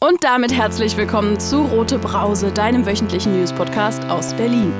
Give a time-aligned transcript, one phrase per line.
[0.00, 4.72] Und damit herzlich willkommen zu Rote Brause, deinem wöchentlichen News-Podcast aus Berlin.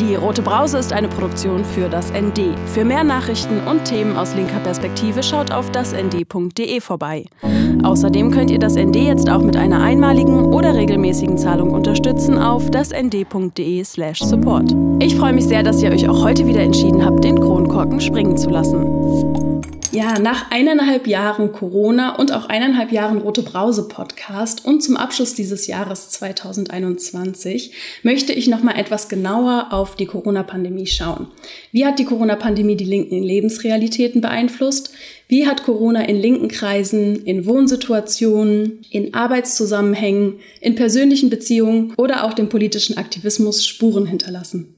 [0.00, 2.56] Die Rote Brause ist eine Produktion für das ND.
[2.72, 7.26] Für mehr Nachrichten und Themen aus linker Perspektive schaut auf dasnd.de vorbei.
[7.82, 12.70] Außerdem könnt ihr das ND jetzt auch mit einer einmaligen oder regelmäßigen Zahlung unterstützen auf
[12.70, 14.74] dasnd.de/support.
[15.00, 18.38] Ich freue mich sehr, dass ihr euch auch heute wieder entschieden habt, den Kronkorken springen
[18.38, 19.43] zu lassen.
[19.94, 25.34] Ja, nach eineinhalb Jahren Corona und auch eineinhalb Jahren Rote Brause Podcast und zum Abschluss
[25.34, 27.70] dieses Jahres 2021
[28.02, 31.28] möchte ich noch mal etwas genauer auf die Corona-Pandemie schauen.
[31.70, 34.90] Wie hat die Corona-Pandemie die linken Lebensrealitäten beeinflusst?
[35.28, 42.32] Wie hat Corona in linken Kreisen, in Wohnsituationen, in Arbeitszusammenhängen, in persönlichen Beziehungen oder auch
[42.32, 44.73] dem politischen Aktivismus Spuren hinterlassen?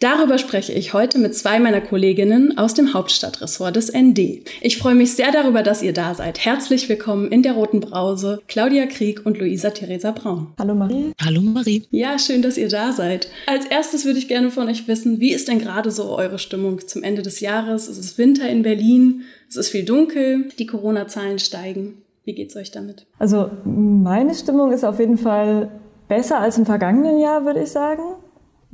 [0.00, 4.42] Darüber spreche ich heute mit zwei meiner Kolleginnen aus dem Hauptstadtressort des ND.
[4.60, 6.44] Ich freue mich sehr darüber, dass ihr da seid.
[6.44, 10.48] Herzlich willkommen in der Roten Brause, Claudia Krieg und Luisa Theresa Braun.
[10.58, 11.12] Hallo Marie.
[11.24, 11.84] Hallo Marie.
[11.90, 13.28] Ja, schön, dass ihr da seid.
[13.46, 16.86] Als erstes würde ich gerne von euch wissen, wie ist denn gerade so eure Stimmung
[16.86, 17.88] zum Ende des Jahres?
[17.88, 22.02] Es ist Winter in Berlin, es ist viel dunkel, die Corona-Zahlen steigen.
[22.24, 23.06] Wie geht's euch damit?
[23.18, 25.70] Also meine Stimmung ist auf jeden Fall
[26.08, 28.02] besser als im vergangenen Jahr, würde ich sagen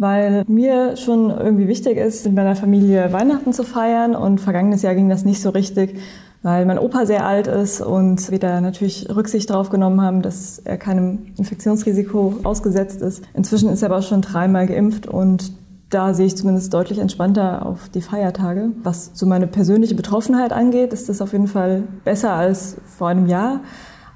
[0.00, 4.16] weil mir schon irgendwie wichtig ist, mit meiner Familie Weihnachten zu feiern.
[4.16, 5.98] Und vergangenes Jahr ging das nicht so richtig,
[6.42, 10.58] weil mein Opa sehr alt ist und wir da natürlich Rücksicht darauf genommen haben, dass
[10.58, 13.22] er keinem Infektionsrisiko ausgesetzt ist.
[13.34, 15.52] Inzwischen ist er aber schon dreimal geimpft und
[15.90, 18.70] da sehe ich zumindest deutlich entspannter auf die Feiertage.
[18.82, 23.26] Was so meine persönliche Betroffenheit angeht, ist das auf jeden Fall besser als vor einem
[23.26, 23.60] Jahr.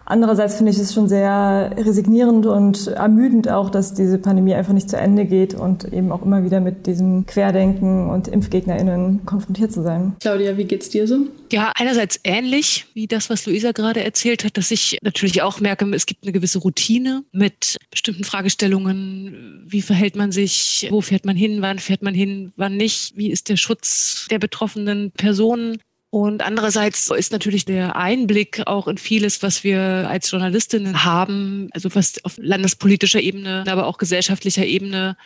[0.06, 4.90] Andererseits finde ich es schon sehr resignierend und ermüdend auch, dass diese Pandemie einfach nicht
[4.90, 9.82] zu Ende geht und eben auch immer wieder mit diesem Querdenken und ImpfgegnerInnen konfrontiert zu
[9.82, 10.14] sein.
[10.20, 11.20] Claudia, wie geht's dir so?
[11.50, 15.84] Ja, einerseits ähnlich wie das, was Luisa gerade erzählt hat, dass ich natürlich auch merke,
[15.94, 19.64] es gibt eine gewisse Routine mit bestimmten Fragestellungen.
[19.66, 20.88] Wie verhält man sich?
[20.90, 21.62] Wo fährt man hin?
[21.62, 22.52] Wann fährt man hin?
[22.56, 23.16] Wann nicht?
[23.16, 25.78] Wie ist der Schutz der betroffenen Personen?
[26.14, 31.92] Und andererseits ist natürlich der Einblick auch in vieles, was wir als Journalistinnen haben, also
[31.92, 35.16] was auf landespolitischer Ebene, aber auch gesellschaftlicher Ebene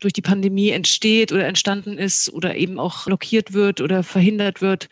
[0.00, 4.88] durch die Pandemie entsteht oder entstanden ist oder eben auch blockiert wird oder verhindert wird,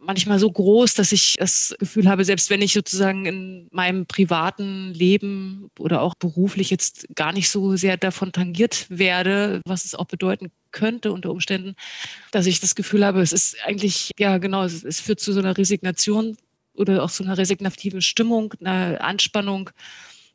[0.00, 4.92] manchmal so groß, dass ich das Gefühl habe, selbst wenn ich sozusagen in meinem privaten
[4.92, 10.06] Leben oder auch beruflich jetzt gar nicht so sehr davon tangiert werde, was es auch
[10.06, 11.74] bedeuten könnte unter Umständen,
[12.30, 15.40] dass ich das Gefühl habe, es ist eigentlich, ja genau, es, es führt zu so
[15.40, 16.36] einer Resignation
[16.74, 19.70] oder auch zu einer resignativen Stimmung, einer Anspannung,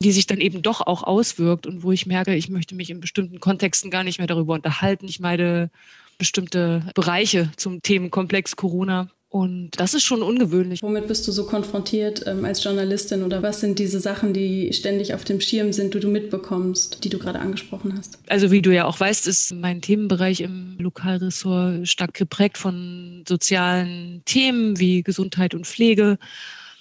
[0.02, 3.00] die sich dann eben doch auch auswirkt und wo ich merke, ich möchte mich in
[3.00, 5.08] bestimmten Kontexten gar nicht mehr darüber unterhalten.
[5.08, 5.72] Ich meine
[6.18, 10.82] bestimmte Bereiche zum Themenkomplex Corona und das ist schon ungewöhnlich.
[10.82, 15.14] Womit bist du so konfrontiert ähm, als Journalistin oder was sind diese Sachen, die ständig
[15.14, 18.18] auf dem Schirm sind, die du mitbekommst, die du gerade angesprochen hast?
[18.30, 24.22] Also wie du ja auch weißt, ist mein Themenbereich im Lokalressort stark geprägt von sozialen
[24.24, 26.18] Themen wie Gesundheit und Pflege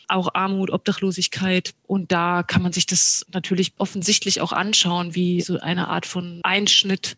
[0.07, 1.75] auch Armut, Obdachlosigkeit.
[1.89, 6.39] Und da kann man sich das natürlich offensichtlich auch anschauen, wie so eine Art von
[6.45, 7.17] Einschnitt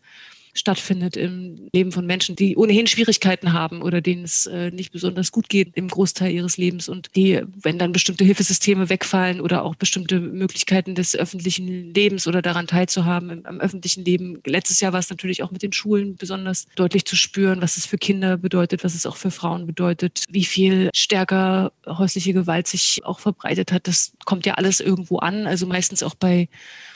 [0.57, 5.31] stattfindet im Leben von Menschen, die ohnehin Schwierigkeiten haben oder denen es äh, nicht besonders
[5.31, 9.75] gut geht im Großteil ihres Lebens und die, wenn dann bestimmte Hilfesysteme wegfallen oder auch
[9.75, 14.41] bestimmte Möglichkeiten des öffentlichen Lebens oder daran teilzuhaben im, am öffentlichen Leben.
[14.45, 17.85] Letztes Jahr war es natürlich auch mit den Schulen besonders deutlich zu spüren, was es
[17.85, 23.01] für Kinder bedeutet, was es auch für Frauen bedeutet, wie viel stärker häusliche Gewalt sich
[23.03, 23.87] auch verbreitet hat.
[23.87, 26.49] Das kommt ja alles irgendwo an, also meistens auch bei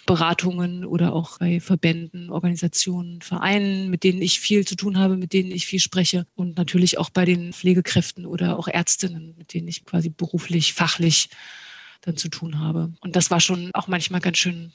[0.06, 5.34] Beratungen oder auch bei Verbänden, Organisationen, Vereinen, mit denen ich viel zu tun habe, mit
[5.34, 9.68] denen ich viel spreche und natürlich auch bei den Pflegekräften oder auch Ärztinnen, mit denen
[9.68, 11.30] ich quasi beruflich, fachlich
[12.02, 12.94] dann zu tun habe.
[13.02, 14.74] Und das war schon auch manchmal ganz schön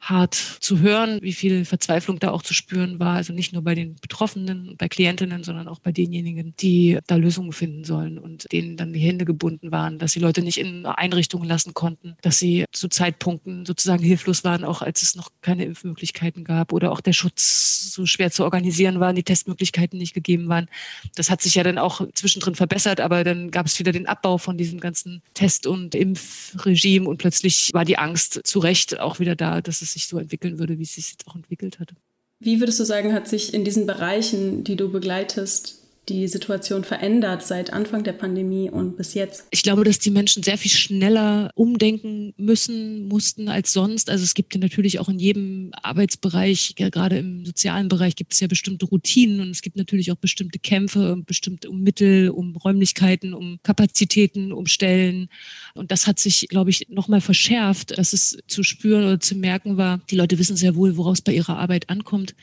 [0.00, 3.16] hart zu hören, wie viel Verzweiflung da auch zu spüren war.
[3.16, 7.52] Also nicht nur bei den Betroffenen, bei Klientinnen, sondern auch bei denjenigen, die da Lösungen
[7.52, 11.48] finden sollen und denen dann die Hände gebunden waren, dass sie Leute nicht in Einrichtungen
[11.48, 16.44] lassen konnten, dass sie zu Zeitpunkten sozusagen hilflos waren, auch als es noch keine Impfmöglichkeiten
[16.44, 20.68] gab oder auch der Schutz so schwer zu organisieren war, die Testmöglichkeiten nicht gegeben waren.
[21.14, 24.38] Das hat sich ja dann auch zwischendrin verbessert, aber dann gab es wieder den Abbau
[24.38, 29.34] von diesem ganzen Test- und Impfregime und plötzlich war die Angst zu Recht auch wieder
[29.34, 31.94] da, dass es sich so entwickeln würde, wie es sich jetzt auch entwickelt hat.
[32.38, 37.42] Wie würdest du sagen, hat sich in diesen Bereichen, die du begleitest, die Situation verändert
[37.42, 39.44] seit Anfang der Pandemie und bis jetzt?
[39.50, 44.08] Ich glaube, dass die Menschen sehr viel schneller umdenken müssen, mussten als sonst.
[44.08, 48.34] Also es gibt ja natürlich auch in jedem Arbeitsbereich, ja, gerade im sozialen Bereich, gibt
[48.34, 52.54] es ja bestimmte Routinen und es gibt natürlich auch bestimmte Kämpfe, bestimmte um Mittel, um
[52.56, 55.28] Räumlichkeiten, um Kapazitäten, um Stellen.
[55.74, 59.76] Und das hat sich, glaube ich, nochmal verschärft, dass es zu spüren oder zu merken
[59.76, 60.00] war.
[60.10, 62.34] Die Leute wissen sehr wohl, woraus bei ihrer Arbeit ankommt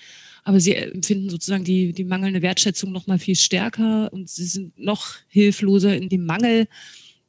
[0.44, 4.78] aber sie empfinden sozusagen die, die mangelnde Wertschätzung noch mal viel stärker und sie sind
[4.78, 6.68] noch hilfloser in dem Mangel,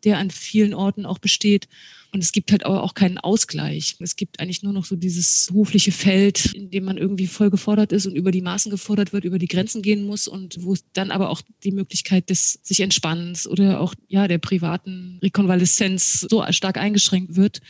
[0.04, 1.68] der an vielen Orten auch besteht.
[2.12, 3.96] Und es gibt halt auch keinen Ausgleich.
[3.98, 7.90] Es gibt eigentlich nur noch so dieses berufliche Feld, in dem man irgendwie voll gefordert
[7.90, 10.84] ist und über die Maßen gefordert wird, über die Grenzen gehen muss und wo es
[10.92, 16.44] dann aber auch die Möglichkeit des sich Entspannens oder auch ja der privaten Rekonvaleszenz so
[16.50, 17.60] stark eingeschränkt wird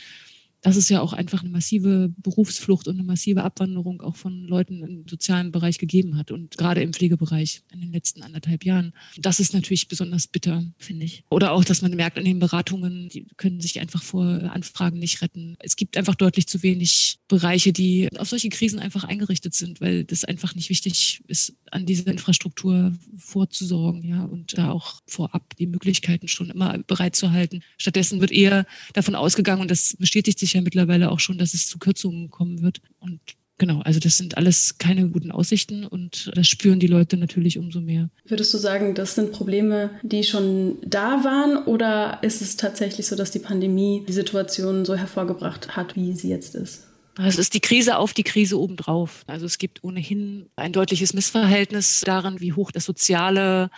[0.65, 4.81] dass es ja auch einfach eine massive Berufsflucht und eine massive Abwanderung auch von Leuten
[4.81, 8.91] im sozialen Bereich gegeben hat und gerade im Pflegebereich in den letzten anderthalb Jahren.
[9.15, 11.23] Das ist natürlich besonders bitter, finde ich.
[11.29, 15.21] Oder auch, dass man merkt an den Beratungen, die können sich einfach vor Anfragen nicht
[15.21, 15.55] retten.
[15.59, 20.03] Es gibt einfach deutlich zu wenig Bereiche, die auf solche Krisen einfach eingerichtet sind, weil
[20.03, 25.67] das einfach nicht wichtig ist, an diese Infrastruktur vorzusorgen, ja, und da auch vorab die
[25.67, 27.63] Möglichkeiten schon immer bereitzuhalten.
[27.77, 31.67] Stattdessen wird eher davon ausgegangen, und das bestätigt sich ja mittlerweile auch schon, dass es
[31.67, 32.81] zu Kürzungen kommen wird.
[32.99, 33.19] Und
[33.57, 37.81] genau, also das sind alles keine guten Aussichten und das spüren die Leute natürlich umso
[37.81, 38.09] mehr.
[38.25, 43.15] Würdest du sagen, das sind Probleme, die schon da waren oder ist es tatsächlich so,
[43.15, 46.87] dass die Pandemie die Situation so hervorgebracht hat, wie sie jetzt ist?
[47.17, 49.23] Es ist die Krise auf die Krise obendrauf.
[49.27, 53.69] Also es gibt ohnehin ein deutliches Missverhältnis darin, wie hoch das Soziale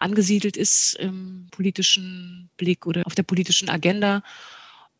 [0.00, 4.22] angesiedelt ist im politischen Blick oder auf der politischen Agenda.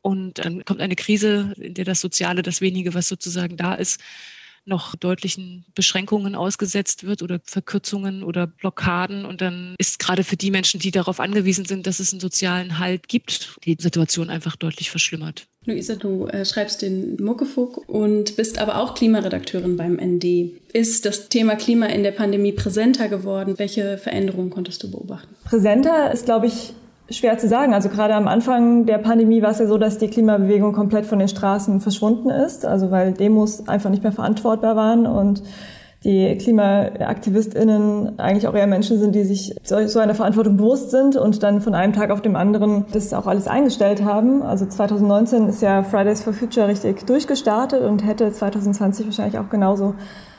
[0.02, 4.00] Und dann kommt eine Krise, in der das Soziale, das wenige, was sozusagen da ist,
[4.64, 9.24] noch deutlichen Beschränkungen ausgesetzt wird oder Verkürzungen oder Blockaden.
[9.24, 12.78] Und dann ist gerade für die Menschen, die darauf angewiesen sind, dass es einen sozialen
[12.78, 15.46] Halt gibt, die Situation einfach deutlich verschlimmert.
[15.64, 20.60] Luisa, du äh, schreibst den Muckefuck und bist aber auch Klimaredakteurin beim ND.
[20.72, 23.58] Ist das Thema Klima in der Pandemie präsenter geworden?
[23.58, 25.34] Welche Veränderungen konntest du beobachten?
[25.44, 26.72] Präsenter ist, glaube ich,
[27.12, 27.74] schwer zu sagen.
[27.74, 31.18] Also gerade am Anfang der Pandemie war es ja so, dass die Klimabewegung komplett von
[31.18, 35.42] den Straßen verschwunden ist, also weil Demos einfach nicht mehr verantwortbar waren und
[36.04, 41.44] die KlimaaktivistInnen eigentlich auch eher Menschen sind, die sich so einer Verantwortung bewusst sind und
[41.44, 44.42] dann von einem Tag auf den anderen das auch alles eingestellt haben.
[44.42, 49.94] Also 2019 ist ja Fridays for Future richtig durchgestartet und hätte 2020 wahrscheinlich auch genauso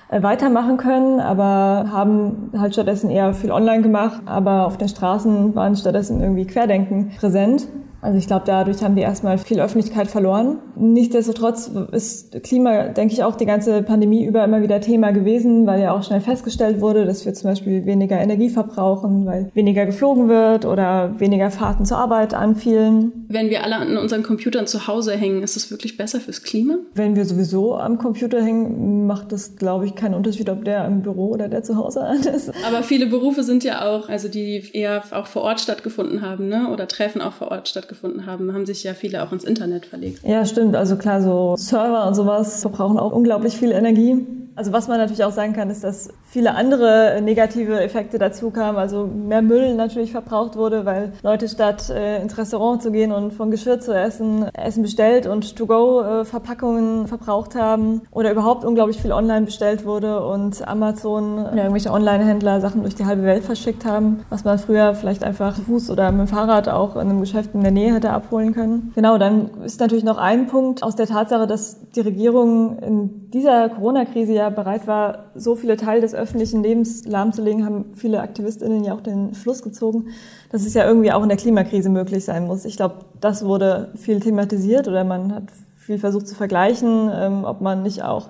[0.09, 4.21] weitermachen können, aber haben halt stattdessen eher viel online gemacht.
[4.25, 7.67] Aber auf den Straßen waren stattdessen irgendwie Querdenken präsent.
[8.03, 10.59] Also ich glaube, dadurch haben wir erstmal viel Öffentlichkeit verloren.
[10.75, 15.81] Nichtsdestotrotz ist Klima, denke ich, auch die ganze Pandemie über immer wieder Thema gewesen, weil
[15.81, 20.27] ja auch schnell festgestellt wurde, dass wir zum Beispiel weniger Energie verbrauchen, weil weniger geflogen
[20.27, 23.25] wird oder weniger Fahrten zur Arbeit anfielen.
[23.29, 26.79] Wenn wir alle an unseren Computern zu Hause hängen, ist das wirklich besser fürs Klima?
[26.93, 31.03] Wenn wir sowieso am Computer hängen, macht das, glaube ich, keinen Unterschied, ob der im
[31.03, 32.05] Büro oder der zu Hause
[32.35, 32.51] ist.
[32.67, 36.69] Aber viele Berufe sind ja auch, also die eher auch vor Ort stattgefunden haben, ne?
[36.69, 39.85] oder Treffen auch vor Ort stattgefunden stattgefunden haben, haben sich ja viele auch ins Internet
[39.85, 40.23] verlegt.
[40.23, 40.75] Ja, stimmt.
[40.75, 44.25] Also klar, so Server und sowas verbrauchen auch unglaublich viel Energie.
[44.55, 48.77] Also was man natürlich auch sagen kann, ist, dass viele andere negative Effekte dazu kamen.
[48.77, 53.33] Also mehr Müll natürlich verbraucht wurde, weil Leute statt äh, ins Restaurant zu gehen und
[53.33, 58.01] von Geschirr zu essen, Essen bestellt und To-Go-Verpackungen äh, verbraucht haben.
[58.11, 63.05] Oder überhaupt unglaublich viel online bestellt wurde und Amazon oder irgendwelche Online-Händler Sachen durch die
[63.05, 66.69] halbe Welt verschickt haben, was man früher vielleicht einfach zu Fuß oder mit dem Fahrrad
[66.69, 68.91] auch in einem Geschäft in der Nähe hätte abholen können.
[68.95, 73.69] Genau, dann ist natürlich noch ein Punkt aus der Tatsache, dass die Regierung in dieser
[73.69, 78.83] Corona-Krise ja ja bereit war, so viele Teile des öffentlichen Lebens lahmzulegen, haben viele AktivistInnen
[78.83, 80.07] ja auch den Schluss gezogen,
[80.51, 82.65] dass es ja irgendwie auch in der Klimakrise möglich sein muss.
[82.65, 85.43] Ich glaube, das wurde viel thematisiert oder man hat
[85.77, 88.29] viel versucht zu vergleichen, ähm, ob man nicht auch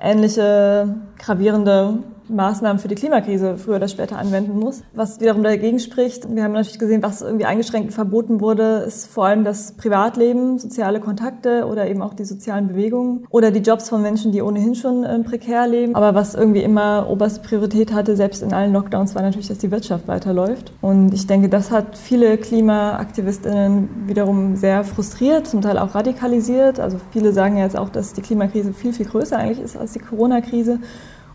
[0.00, 1.98] ähnliche gravierende
[2.30, 4.82] Maßnahmen für die Klimakrise früher oder später anwenden muss.
[4.94, 9.06] Was wiederum dagegen spricht, wir haben natürlich gesehen, was irgendwie eingeschränkt und verboten wurde, ist
[9.06, 13.88] vor allem das Privatleben, soziale Kontakte oder eben auch die sozialen Bewegungen oder die Jobs
[13.88, 15.94] von Menschen, die ohnehin schon äh, prekär leben.
[15.94, 19.70] Aber was irgendwie immer oberste Priorität hatte, selbst in allen Lockdowns, war natürlich, dass die
[19.70, 20.72] Wirtschaft weiterläuft.
[20.80, 26.80] Und ich denke, das hat viele KlimaaktivistInnen wiederum sehr frustriert, zum Teil auch radikalisiert.
[26.80, 29.92] Also viele sagen ja jetzt auch, dass die Klimakrise viel, viel größer eigentlich ist als
[29.92, 30.78] die Corona-Krise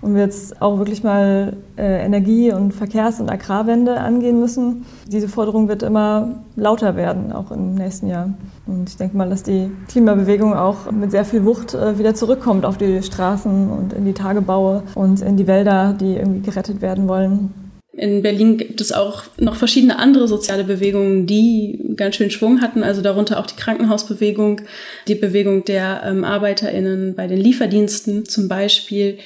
[0.02, 4.86] und wir jetzt auch wirklich mal äh, Energie- und Verkehrs- und Agrarwende angehen müssen.
[5.08, 8.34] Diese Forderung wird immer lauter werden, auch im nächsten Jahr.
[8.68, 12.66] Und ich denke mal, dass die Klimabewegung auch mit sehr viel Wucht äh, wieder zurückkommt
[12.66, 17.08] auf die Straßen und in die Tagebaue und in die Wälder, die irgendwie gerettet werden
[17.08, 17.54] wollen.
[17.98, 22.84] In Berlin gibt es auch noch verschiedene andere soziale Bewegungen, die ganz schön Schwung hatten,
[22.84, 24.62] also darunter auch die Krankenhausbewegung,
[25.08, 29.18] die Bewegung der ähm, Arbeiterinnen bei den Lieferdiensten zum Beispiel.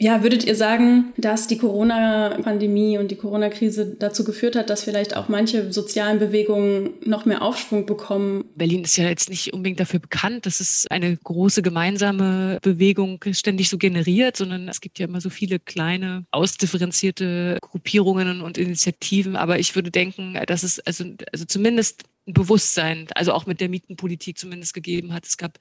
[0.00, 5.16] Ja, würdet ihr sagen, dass die Corona-Pandemie und die Corona-Krise dazu geführt hat, dass vielleicht
[5.16, 8.44] auch manche sozialen Bewegungen noch mehr Aufschwung bekommen?
[8.54, 13.68] Berlin ist ja jetzt nicht unbedingt dafür bekannt, dass es eine große gemeinsame Bewegung ständig
[13.68, 19.34] so generiert, sondern es gibt ja immer so viele kleine, ausdifferenzierte Gruppierungen und Initiativen.
[19.34, 23.68] Aber ich würde denken, dass es also, also zumindest ein Bewusstsein, also auch mit der
[23.68, 25.26] Mietenpolitik zumindest gegeben hat.
[25.26, 25.58] Es gab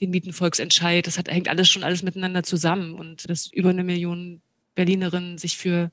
[0.00, 1.06] den Mietenvolksentscheid.
[1.06, 2.94] Das hat, hängt alles schon alles miteinander zusammen.
[2.94, 4.40] Und dass über eine Million
[4.74, 5.90] Berlinerinnen sich für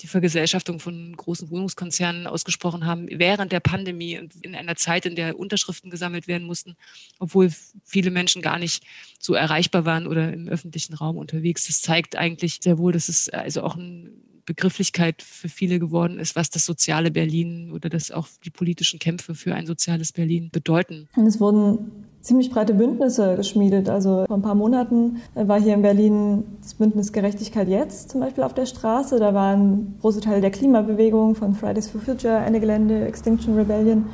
[0.00, 5.14] die Vergesellschaftung von großen Wohnungskonzernen ausgesprochen haben, während der Pandemie und in einer Zeit, in
[5.14, 6.76] der Unterschriften gesammelt werden mussten,
[7.18, 7.52] obwohl
[7.84, 8.84] viele Menschen gar nicht
[9.20, 11.66] so erreichbar waren oder im öffentlichen Raum unterwegs.
[11.66, 14.10] Das zeigt eigentlich sehr wohl, dass es also auch eine
[14.44, 19.36] Begrifflichkeit für viele geworden ist, was das soziale Berlin oder das auch die politischen Kämpfe
[19.36, 21.08] für ein soziales Berlin bedeuten.
[21.14, 23.88] Und es wurden ziemlich breite Bündnisse geschmiedet.
[23.88, 28.44] Also vor ein paar Monaten war hier in Berlin das Bündnis Gerechtigkeit jetzt zum Beispiel
[28.44, 29.18] auf der Straße.
[29.18, 34.06] Da waren große Teile der Klimabewegung von Fridays for Future, Ende Gelände, Extinction Rebellion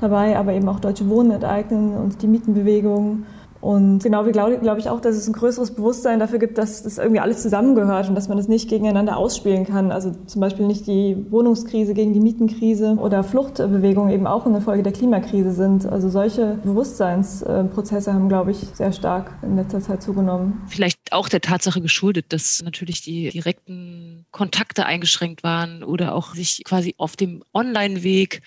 [0.00, 3.24] dabei, aber eben auch Deutsche Wohnen enteignen und die Mietenbewegung
[3.64, 6.82] und genau wie glaube glaub ich auch, dass es ein größeres Bewusstsein dafür gibt, dass
[6.82, 9.90] das irgendwie alles zusammengehört und dass man das nicht gegeneinander ausspielen kann.
[9.90, 14.82] Also zum Beispiel nicht die Wohnungskrise gegen die Mietenkrise oder Fluchtbewegungen eben auch eine Folge
[14.82, 15.86] der Klimakrise sind.
[15.86, 20.60] Also solche Bewusstseinsprozesse haben, glaube ich, sehr stark in letzter Zeit zugenommen.
[20.66, 26.64] Vielleicht auch der Tatsache geschuldet, dass natürlich die direkten Kontakte eingeschränkt waren oder auch sich
[26.64, 28.42] quasi auf dem Online-Weg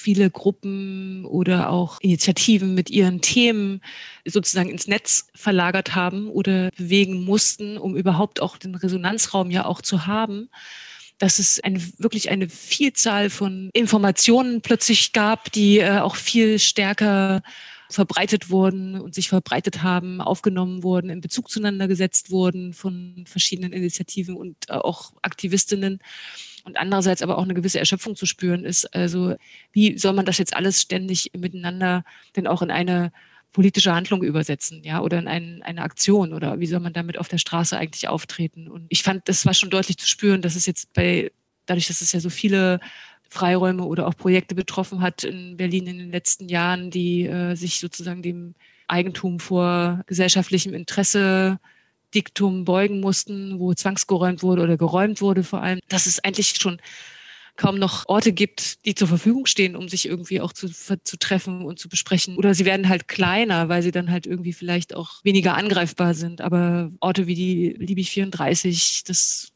[0.00, 3.82] viele Gruppen oder auch Initiativen mit ihren Themen
[4.24, 9.82] sozusagen ins Netz verlagert haben oder bewegen mussten, um überhaupt auch den Resonanzraum ja auch
[9.82, 10.48] zu haben.
[11.18, 17.42] Dass es eine, wirklich eine Vielzahl von Informationen plötzlich gab, die äh, auch viel stärker
[17.90, 23.72] verbreitet wurden und sich verbreitet haben, aufgenommen wurden, in Bezug zueinander gesetzt wurden von verschiedenen
[23.72, 25.98] Initiativen und äh, auch Aktivistinnen
[26.64, 28.94] und andererseits aber auch eine gewisse Erschöpfung zu spüren ist.
[28.94, 29.34] Also
[29.72, 32.04] wie soll man das jetzt alles ständig miteinander
[32.36, 33.12] denn auch in eine
[33.52, 37.28] politische Handlung übersetzen, ja, oder in ein, eine Aktion oder wie soll man damit auf
[37.28, 38.68] der Straße eigentlich auftreten?
[38.68, 41.32] Und ich fand, das war schon deutlich zu spüren, dass es jetzt bei,
[41.66, 42.78] dadurch, dass es ja so viele
[43.30, 47.78] Freiräume oder auch Projekte betroffen hat in Berlin in den letzten Jahren, die äh, sich
[47.78, 48.54] sozusagen dem
[48.88, 51.60] Eigentum vor gesellschaftlichem Interesse
[52.12, 56.80] Diktum beugen mussten, wo zwangsgeräumt wurde oder geräumt wurde vor allem, dass es eigentlich schon
[57.56, 61.64] kaum noch Orte gibt, die zur Verfügung stehen, um sich irgendwie auch zu, zu treffen
[61.64, 62.36] und zu besprechen.
[62.36, 66.40] Oder sie werden halt kleiner, weil sie dann halt irgendwie vielleicht auch weniger angreifbar sind.
[66.40, 69.49] Aber Orte wie die Liebig 34, das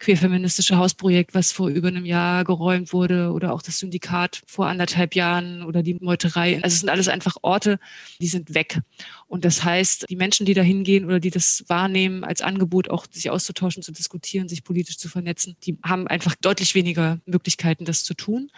[0.00, 5.14] queerfeministische Hausprojekt, was vor über einem Jahr geräumt wurde oder auch das Syndikat vor anderthalb
[5.14, 6.56] Jahren oder die Meuterei.
[6.56, 7.78] Also es sind alles einfach Orte,
[8.20, 8.80] die sind weg.
[9.28, 13.06] Und das heißt, die Menschen, die da hingehen oder die das wahrnehmen als Angebot, auch
[13.10, 18.02] sich auszutauschen, zu diskutieren, sich politisch zu vernetzen, die haben einfach deutlich weniger Möglichkeiten, das
[18.02, 18.50] zu tun.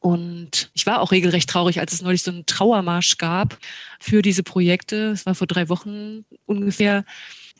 [0.00, 3.58] Und ich war auch regelrecht traurig, als es neulich so einen Trauermarsch gab
[3.98, 5.10] für diese Projekte.
[5.10, 7.04] Es war vor drei Wochen ungefähr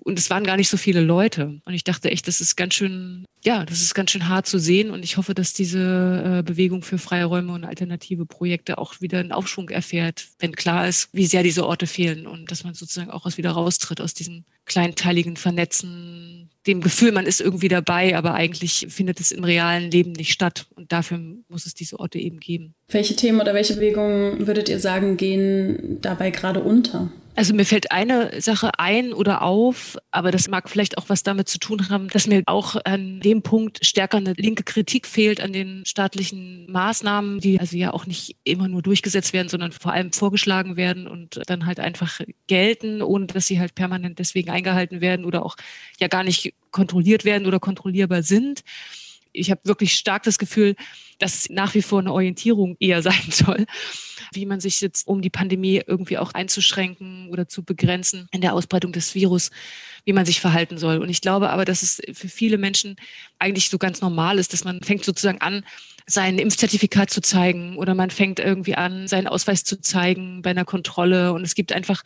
[0.04, 1.60] und es waren gar nicht so viele Leute.
[1.64, 4.58] Und ich dachte echt, das ist ganz schön, ja, das ist ganz schön hart zu
[4.58, 4.90] sehen.
[4.90, 9.18] Und ich hoffe, dass diese äh, Bewegung für freie Räume und alternative Projekte auch wieder
[9.18, 13.10] einen Aufschwung erfährt, wenn klar ist, wie sehr diese Orte fehlen und dass man sozusagen
[13.10, 18.34] auch aus wieder raustritt aus diesem kleinteiligen Vernetzen, dem Gefühl, man ist irgendwie dabei, aber
[18.34, 20.66] eigentlich findet es im realen Leben nicht statt.
[20.74, 22.74] Und dafür muss es diese Orte eben geben.
[22.88, 27.10] Welche Themen oder welche Bewegungen würdet ihr sagen, gehen dabei gerade unter?
[27.38, 31.48] Also mir fällt eine Sache ein oder auf, aber das mag vielleicht auch was damit
[31.48, 35.52] zu tun haben, dass mir auch an dem Punkt stärker eine linke Kritik fehlt an
[35.52, 40.12] den staatlichen Maßnahmen, die also ja auch nicht immer nur durchgesetzt werden, sondern vor allem
[40.12, 45.24] vorgeschlagen werden und dann halt einfach gelten, ohne dass sie halt permanent deswegen eingehalten werden
[45.24, 45.54] oder auch
[46.00, 48.64] ja gar nicht kontrolliert werden oder kontrollierbar sind
[49.38, 50.74] ich habe wirklich stark das Gefühl,
[51.18, 53.66] dass nach wie vor eine Orientierung eher sein soll,
[54.32, 58.54] wie man sich jetzt, um die Pandemie irgendwie auch einzuschränken oder zu begrenzen in der
[58.54, 59.50] Ausbreitung des Virus,
[60.04, 60.98] wie man sich verhalten soll.
[60.98, 62.96] Und ich glaube aber, dass es für viele Menschen
[63.38, 65.64] eigentlich so ganz normal ist, dass man fängt sozusagen an,
[66.10, 70.64] sein Impfzertifikat zu zeigen oder man fängt irgendwie an, seinen Ausweis zu zeigen bei einer
[70.64, 71.34] Kontrolle.
[71.34, 72.02] Und es gibt einfach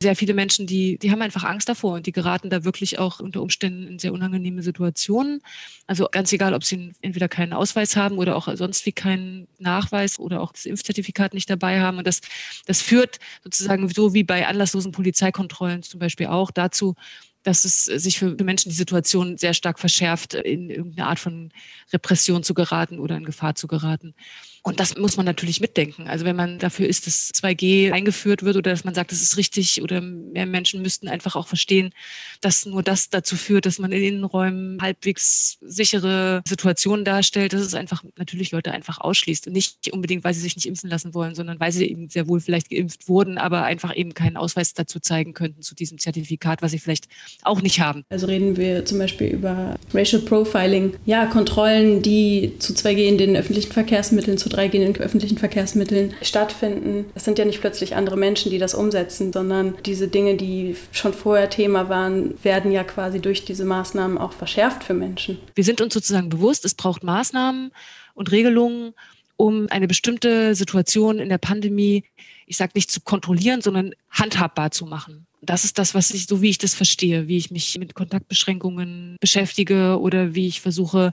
[0.00, 3.20] sehr viele Menschen, die, die haben einfach Angst davor und die geraten da wirklich auch
[3.20, 5.42] unter Umständen in sehr unangenehme Situationen.
[5.86, 10.18] Also ganz egal, ob sie entweder keinen Ausweis haben oder auch sonst wie keinen Nachweis
[10.18, 11.98] oder auch das Impfzertifikat nicht dabei haben.
[11.98, 12.22] Und das,
[12.64, 16.96] das führt sozusagen so wie bei anlasslosen Polizeikontrollen zum Beispiel auch dazu,
[17.42, 21.50] dass es sich für Menschen die Situation sehr stark verschärft, in irgendeine Art von
[21.92, 24.14] Repression zu geraten oder in Gefahr zu geraten.
[24.64, 26.06] Und das muss man natürlich mitdenken.
[26.06, 29.36] Also wenn man dafür ist, dass 2G eingeführt wird oder dass man sagt, das ist
[29.36, 31.92] richtig oder mehr Menschen müssten einfach auch verstehen,
[32.40, 37.74] dass nur das dazu führt, dass man in Innenräumen halbwegs sichere Situationen darstellt, dass es
[37.74, 39.48] einfach natürlich Leute einfach ausschließt.
[39.48, 42.28] Und nicht unbedingt, weil sie sich nicht impfen lassen wollen, sondern weil sie eben sehr
[42.28, 46.62] wohl vielleicht geimpft wurden, aber einfach eben keinen Ausweis dazu zeigen könnten zu diesem Zertifikat,
[46.62, 47.08] was sie vielleicht
[47.42, 48.04] auch nicht haben.
[48.10, 53.36] Also reden wir zum Beispiel über Racial Profiling, ja, Kontrollen, die zu 2G in den
[53.36, 57.06] öffentlichen Verkehrsmitteln zu 3G in öffentlichen Verkehrsmitteln stattfinden.
[57.14, 61.14] Es sind ja nicht plötzlich andere Menschen, die das umsetzen, sondern diese Dinge, die schon
[61.14, 65.38] vorher Thema waren, werden ja quasi durch diese Maßnahmen auch verschärft für Menschen.
[65.54, 67.72] Wir sind uns sozusagen bewusst, es braucht Maßnahmen
[68.14, 68.94] und Regelungen,
[69.36, 72.04] um eine bestimmte Situation in der Pandemie,
[72.46, 75.26] ich sage nicht zu kontrollieren, sondern handhabbar zu machen.
[75.40, 79.16] Das ist das, was ich, so wie ich das verstehe, wie ich mich mit Kontaktbeschränkungen
[79.20, 81.12] beschäftige oder wie ich versuche,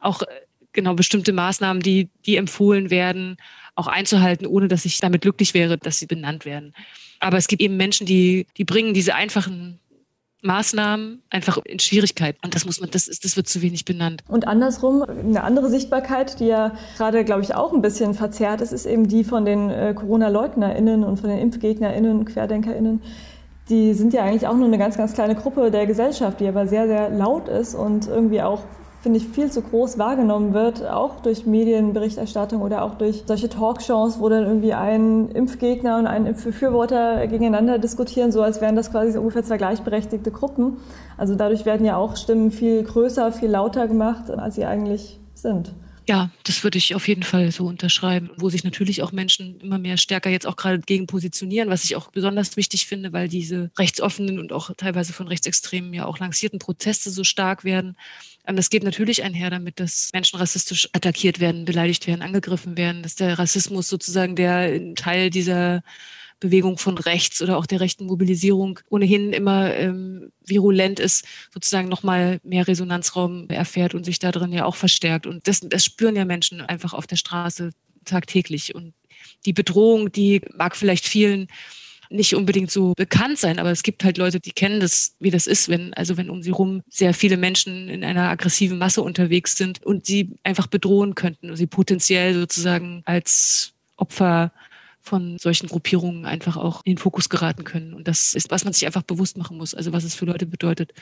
[0.00, 0.22] auch
[0.72, 3.36] genau bestimmte Maßnahmen, die, die empfohlen werden,
[3.74, 6.74] auch einzuhalten, ohne dass ich damit glücklich wäre, dass sie benannt werden.
[7.18, 9.78] Aber es gibt eben Menschen, die, die bringen diese einfachen
[10.42, 12.36] Maßnahmen einfach in Schwierigkeit.
[12.42, 14.22] Und das muss man, das ist, das wird zu wenig benannt.
[14.28, 18.72] Und andersrum, eine andere Sichtbarkeit, die ja gerade, glaube ich, auch ein bisschen verzerrt ist,
[18.72, 23.02] ist eben die von den äh, Corona-LeugnerInnen und von den ImpfgegnerInnen, QuerdenkerInnen.
[23.68, 26.66] Die sind ja eigentlich auch nur eine ganz, ganz kleine Gruppe der Gesellschaft, die aber
[26.66, 28.62] sehr, sehr laut ist und irgendwie auch
[29.02, 34.20] finde ich, viel zu groß wahrgenommen wird, auch durch Medienberichterstattung oder auch durch solche Talkshows,
[34.20, 39.12] wo dann irgendwie ein Impfgegner und ein Impfbefürworter gegeneinander diskutieren, so als wären das quasi
[39.12, 40.76] so ungefähr zwei gleichberechtigte Gruppen.
[41.16, 45.72] Also dadurch werden ja auch Stimmen viel größer, viel lauter gemacht, als sie eigentlich sind.
[46.10, 49.78] Ja, das würde ich auf jeden Fall so unterschreiben, wo sich natürlich auch Menschen immer
[49.78, 53.70] mehr stärker jetzt auch gerade gegen positionieren, was ich auch besonders wichtig finde, weil diese
[53.78, 57.96] rechtsoffenen und auch teilweise von Rechtsextremen ja auch lancierten Proteste so stark werden.
[58.46, 63.02] Ähm, das geht natürlich einher damit, dass Menschen rassistisch attackiert werden, beleidigt werden, angegriffen werden,
[63.02, 65.82] dass der Rassismus sozusagen der Teil dieser
[66.40, 72.40] Bewegung von rechts oder auch der rechten Mobilisierung ohnehin immer ähm, virulent ist, sozusagen nochmal
[72.42, 75.26] mehr Resonanzraum erfährt und sich da drin ja auch verstärkt.
[75.26, 77.72] Und das, das spüren ja Menschen einfach auf der Straße
[78.06, 78.74] tagtäglich.
[78.74, 78.94] Und
[79.44, 81.48] die Bedrohung, die mag vielleicht vielen
[82.10, 85.46] nicht unbedingt so bekannt sein, aber es gibt halt Leute, die kennen das, wie das
[85.46, 89.56] ist, wenn, also wenn um sie rum sehr viele Menschen in einer aggressiven Masse unterwegs
[89.56, 94.52] sind und sie einfach bedrohen könnten und sie potenziell sozusagen als Opfer
[95.02, 97.94] von solchen Gruppierungen einfach auch in den Fokus geraten können.
[97.94, 99.74] Und das ist, was man sich einfach bewusst machen muss.
[99.74, 100.92] Also was es für Leute bedeutet,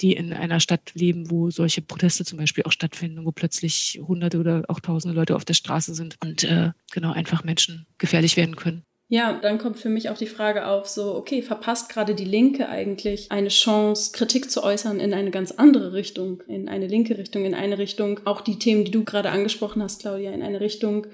[0.00, 4.38] die in einer Stadt leben, wo solche Proteste zum Beispiel auch stattfinden, wo plötzlich hunderte
[4.38, 8.56] oder auch tausende Leute auf der Straße sind und äh, genau einfach Menschen gefährlich werden
[8.56, 8.84] können.
[9.12, 12.70] Ja, dann kommt für mich auch die Frage auf, so, okay, verpasst gerade die Linke
[12.70, 17.44] eigentlich eine Chance, Kritik zu äußern in eine ganz andere Richtung, in eine linke Richtung,
[17.44, 21.08] in eine Richtung, auch die Themen, die du gerade angesprochen hast, Claudia, in eine Richtung,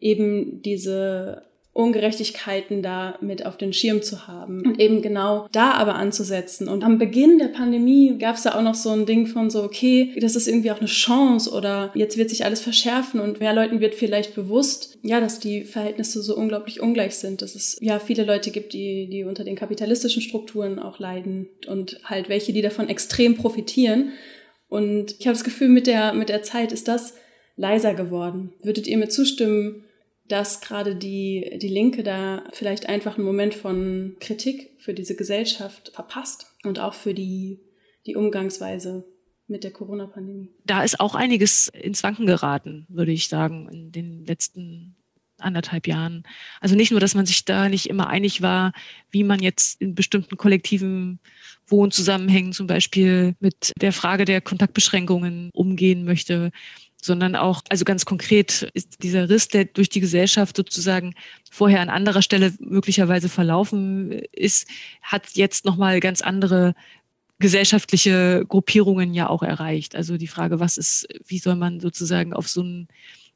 [0.00, 1.44] eben diese
[1.76, 6.68] Ungerechtigkeiten da mit auf den Schirm zu haben und eben genau da aber anzusetzen.
[6.68, 9.62] Und am Beginn der Pandemie gab es da auch noch so ein Ding von so,
[9.62, 13.52] okay, das ist irgendwie auch eine Chance oder jetzt wird sich alles verschärfen und mehr
[13.52, 17.98] Leuten wird vielleicht bewusst, ja, dass die Verhältnisse so unglaublich ungleich sind, dass es ja
[17.98, 22.62] viele Leute gibt, die, die unter den kapitalistischen Strukturen auch leiden und halt welche, die
[22.62, 24.12] davon extrem profitieren.
[24.70, 27.16] Und ich habe das Gefühl, mit der, mit der Zeit ist das
[27.58, 28.54] leiser geworden.
[28.62, 29.85] Würdet ihr mir zustimmen,
[30.28, 35.90] dass gerade die, die Linke da vielleicht einfach einen Moment von Kritik für diese Gesellschaft
[35.94, 37.60] verpasst und auch für die,
[38.06, 39.04] die Umgangsweise
[39.48, 40.50] mit der Corona-Pandemie.
[40.64, 44.96] Da ist auch einiges ins Wanken geraten, würde ich sagen, in den letzten
[45.38, 46.24] anderthalb Jahren.
[46.60, 48.72] Also nicht nur, dass man sich da nicht immer einig war,
[49.10, 51.20] wie man jetzt in bestimmten kollektiven
[51.66, 56.52] Wohnzusammenhängen zum Beispiel mit der Frage der Kontaktbeschränkungen umgehen möchte,
[57.02, 61.14] sondern auch, also ganz konkret ist dieser Riss, der durch die Gesellschaft sozusagen
[61.50, 64.68] vorher an anderer Stelle möglicherweise verlaufen ist,
[65.02, 66.74] hat jetzt nochmal ganz andere
[67.38, 69.94] gesellschaftliche Gruppierungen ja auch erreicht.
[69.94, 72.88] Also die Frage, was ist, wie soll man sozusagen auf so ein,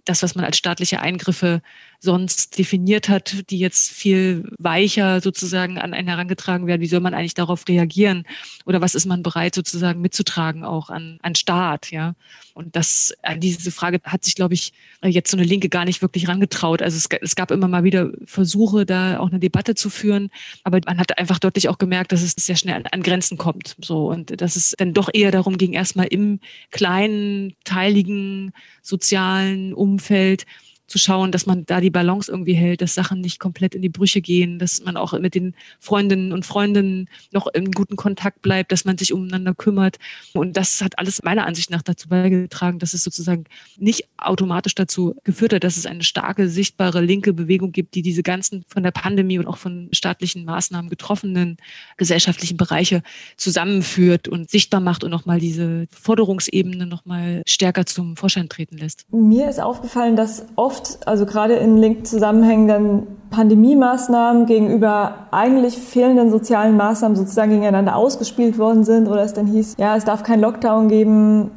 [0.05, 1.61] das, was man als staatliche Eingriffe
[2.02, 6.80] sonst definiert hat, die jetzt viel weicher sozusagen an einen herangetragen werden.
[6.80, 8.24] Wie soll man eigentlich darauf reagieren?
[8.64, 11.90] Oder was ist man bereit sozusagen mitzutragen auch an, an Staat?
[11.90, 12.14] Ja.
[12.54, 14.72] Und das, an diese Frage hat sich, glaube ich,
[15.04, 16.80] jetzt so eine Linke gar nicht wirklich rangetraut.
[16.80, 20.30] Also es, es gab immer mal wieder Versuche, da auch eine Debatte zu führen.
[20.64, 23.76] Aber man hat einfach deutlich auch gemerkt, dass es sehr schnell an, an Grenzen kommt.
[23.78, 24.08] So.
[24.10, 30.46] Und dass es dann doch eher darum ging, erstmal im kleinen, teiligen, sozialen Umfeld
[30.90, 33.88] zu schauen, dass man da die Balance irgendwie hält, dass Sachen nicht komplett in die
[33.88, 38.72] Brüche gehen, dass man auch mit den Freundinnen und Freundinnen noch in guten Kontakt bleibt,
[38.72, 39.98] dass man sich umeinander kümmert.
[40.33, 43.44] Und das hat alles meiner Ansicht nach dazu beigetragen, dass es sozusagen
[43.79, 48.24] nicht automatisch dazu geführt hat, dass es eine starke, sichtbare linke Bewegung gibt, die diese
[48.24, 51.57] ganzen von der Pandemie und auch von staatlichen Maßnahmen getroffenen
[51.98, 53.03] gesellschaftlichen Bereiche
[53.37, 59.07] zusammenführt und sichtbar macht und nochmal diese Forderungsebene nochmal stärker zum Vorschein treten lässt.
[59.12, 66.31] Mir ist aufgefallen, dass oft, also gerade in linken Zusammenhängen, dann Pandemie-Maßnahmen gegenüber eigentlich fehlenden
[66.31, 70.40] sozialen Maßnahmen sozusagen gegeneinander ausgespielt worden sind oder es dann hieß, ja, es darf keinen
[70.40, 71.51] Lockdown geben,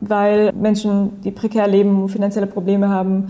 [0.00, 3.28] weil Menschen, die prekär leben, finanzielle Probleme haben,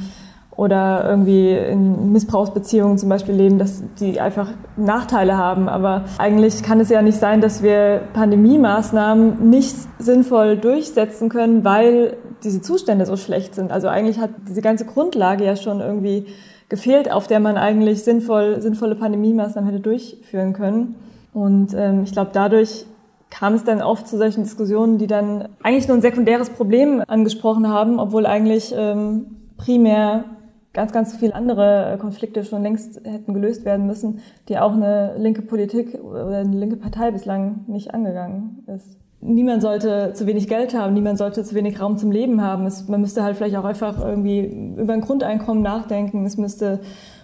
[0.58, 5.68] oder irgendwie in Missbrauchsbeziehungen zum Beispiel leben, dass die einfach Nachteile haben.
[5.68, 12.16] Aber eigentlich kann es ja nicht sein, dass wir Pandemie-Maßnahmen nicht sinnvoll durchsetzen können, weil
[12.44, 13.72] diese Zustände so schlecht sind.
[13.72, 16.26] Also eigentlich hat diese ganze Grundlage ja schon irgendwie
[16.68, 20.96] gefehlt, auf der man eigentlich sinnvoll, sinnvolle Pandemie-Maßnahmen hätte durchführen können.
[21.32, 22.84] Und ähm, ich glaube, dadurch
[23.30, 27.68] kam es dann oft zu solchen Diskussionen, die dann eigentlich nur ein sekundäres Problem angesprochen
[27.68, 30.24] haben, obwohl eigentlich ähm, primär
[30.72, 35.16] ganz, ganz viele andere äh, Konflikte schon längst hätten gelöst werden müssen, die auch eine
[35.18, 38.96] linke Politik oder eine linke Partei bislang nicht angegangen ist.
[39.20, 42.66] Niemand sollte zu wenig Geld haben, niemand sollte zu wenig Raum zum Leben haben.
[42.66, 44.40] Es, man müsste halt vielleicht auch einfach irgendwie
[44.76, 46.24] über ein Grundeinkommen nachdenken.
[46.24, 46.80] Es müsste,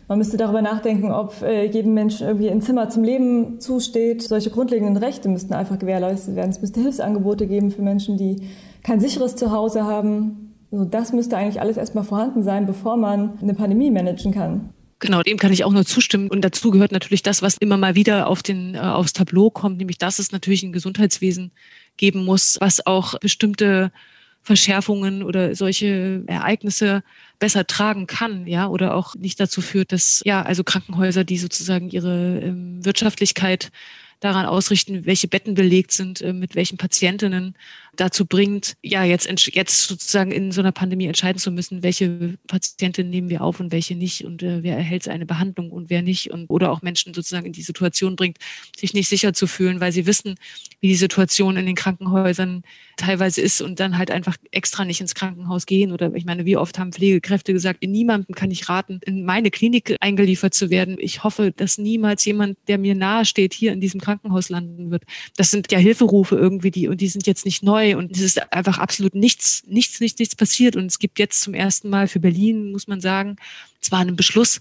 [0.09, 4.23] man müsste darüber nachdenken, ob äh, jedem Menschen irgendwie ein Zimmer zum Leben zusteht.
[4.23, 6.51] Solche grundlegenden Rechte müssten einfach gewährleistet werden.
[6.51, 8.43] Es müsste Hilfsangebote geben für Menschen, die
[8.83, 10.53] kein sicheres Zuhause haben.
[10.73, 14.71] Also das müsste eigentlich alles erstmal vorhanden sein, bevor man eine Pandemie managen kann.
[14.99, 16.31] Genau, dem kann ich auch nur zustimmen.
[16.31, 19.79] Und dazu gehört natürlich das, was immer mal wieder auf den, äh, aufs Tableau kommt,
[19.79, 21.53] nämlich dass es natürlich ein Gesundheitswesen
[21.97, 23.93] geben muss, was auch bestimmte
[24.43, 27.03] Verschärfungen oder solche Ereignisse
[27.39, 31.89] besser tragen kann, ja, oder auch nicht dazu führt, dass, ja, also Krankenhäuser, die sozusagen
[31.89, 33.73] ihre ähm, Wirtschaftlichkeit
[34.25, 37.55] daran ausrichten, welche Betten belegt sind, äh, mit welchen Patientinnen
[37.97, 43.11] dazu bringt, ja, jetzt, jetzt sozusagen in so einer Pandemie entscheiden zu müssen, welche Patientinnen
[43.11, 46.31] nehmen wir auf und welche nicht und äh, wer erhält eine Behandlung und wer nicht
[46.31, 48.39] und oder auch Menschen sozusagen in die Situation bringt,
[48.77, 50.37] sich nicht sicher zu fühlen, weil sie wissen,
[50.81, 52.63] wie die Situation in den Krankenhäusern
[52.97, 56.57] teilweise ist und dann halt einfach extra nicht ins Krankenhaus gehen oder ich meine, wie
[56.57, 60.97] oft haben Pflegekräfte gesagt, in niemandem kann ich raten, in meine Klinik eingeliefert zu werden.
[60.99, 64.14] Ich hoffe, dass niemals jemand, der mir nahe steht, hier in diesem Krankenhaus
[64.49, 65.05] landen wird.
[65.37, 68.53] Das sind ja Hilferufe irgendwie, die und die sind jetzt nicht neu und es ist
[68.53, 70.77] einfach absolut nichts, nichts, nichts, nichts passiert.
[70.77, 73.37] Und es gibt jetzt zum ersten Mal für Berlin, muss man sagen,
[73.81, 74.61] zwar einen Beschluss,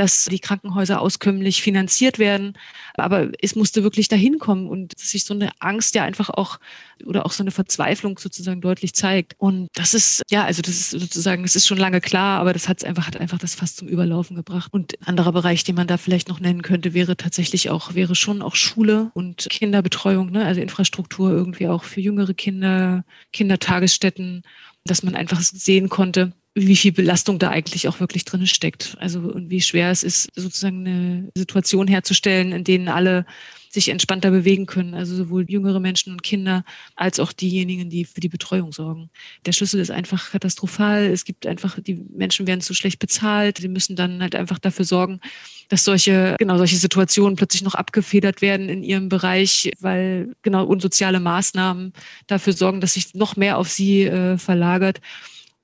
[0.00, 2.54] dass die Krankenhäuser auskömmlich finanziert werden.
[2.94, 6.58] Aber es musste wirklich dahin kommen und sich so eine Angst ja einfach auch
[7.04, 9.34] oder auch so eine Verzweiflung sozusagen deutlich zeigt.
[9.36, 12.66] Und das ist, ja, also das ist sozusagen, es ist schon lange klar, aber das
[12.66, 14.72] hat einfach, hat einfach das fast zum Überlaufen gebracht.
[14.72, 18.40] Und anderer Bereich, den man da vielleicht noch nennen könnte, wäre tatsächlich auch, wäre schon
[18.40, 20.46] auch Schule und Kinderbetreuung, ne?
[20.46, 24.44] also Infrastruktur irgendwie auch für jüngere Kinder, Kindertagesstätten,
[24.84, 28.96] dass man einfach sehen konnte, wie viel Belastung da eigentlich auch wirklich drin steckt.
[28.98, 33.24] Also und wie schwer es ist, sozusagen eine Situation herzustellen, in denen alle
[33.72, 34.94] sich entspannter bewegen können.
[34.94, 36.64] Also sowohl jüngere Menschen und Kinder
[36.96, 39.10] als auch diejenigen, die für die Betreuung sorgen.
[39.46, 41.04] Der Schlüssel ist einfach katastrophal.
[41.06, 43.58] Es gibt einfach, die Menschen werden zu schlecht bezahlt.
[43.58, 45.20] Sie müssen dann halt einfach dafür sorgen,
[45.68, 51.20] dass solche, genau solche Situationen plötzlich noch abgefedert werden in ihrem Bereich, weil genau unsoziale
[51.20, 51.92] Maßnahmen
[52.26, 55.00] dafür sorgen, dass sich noch mehr auf sie äh, verlagert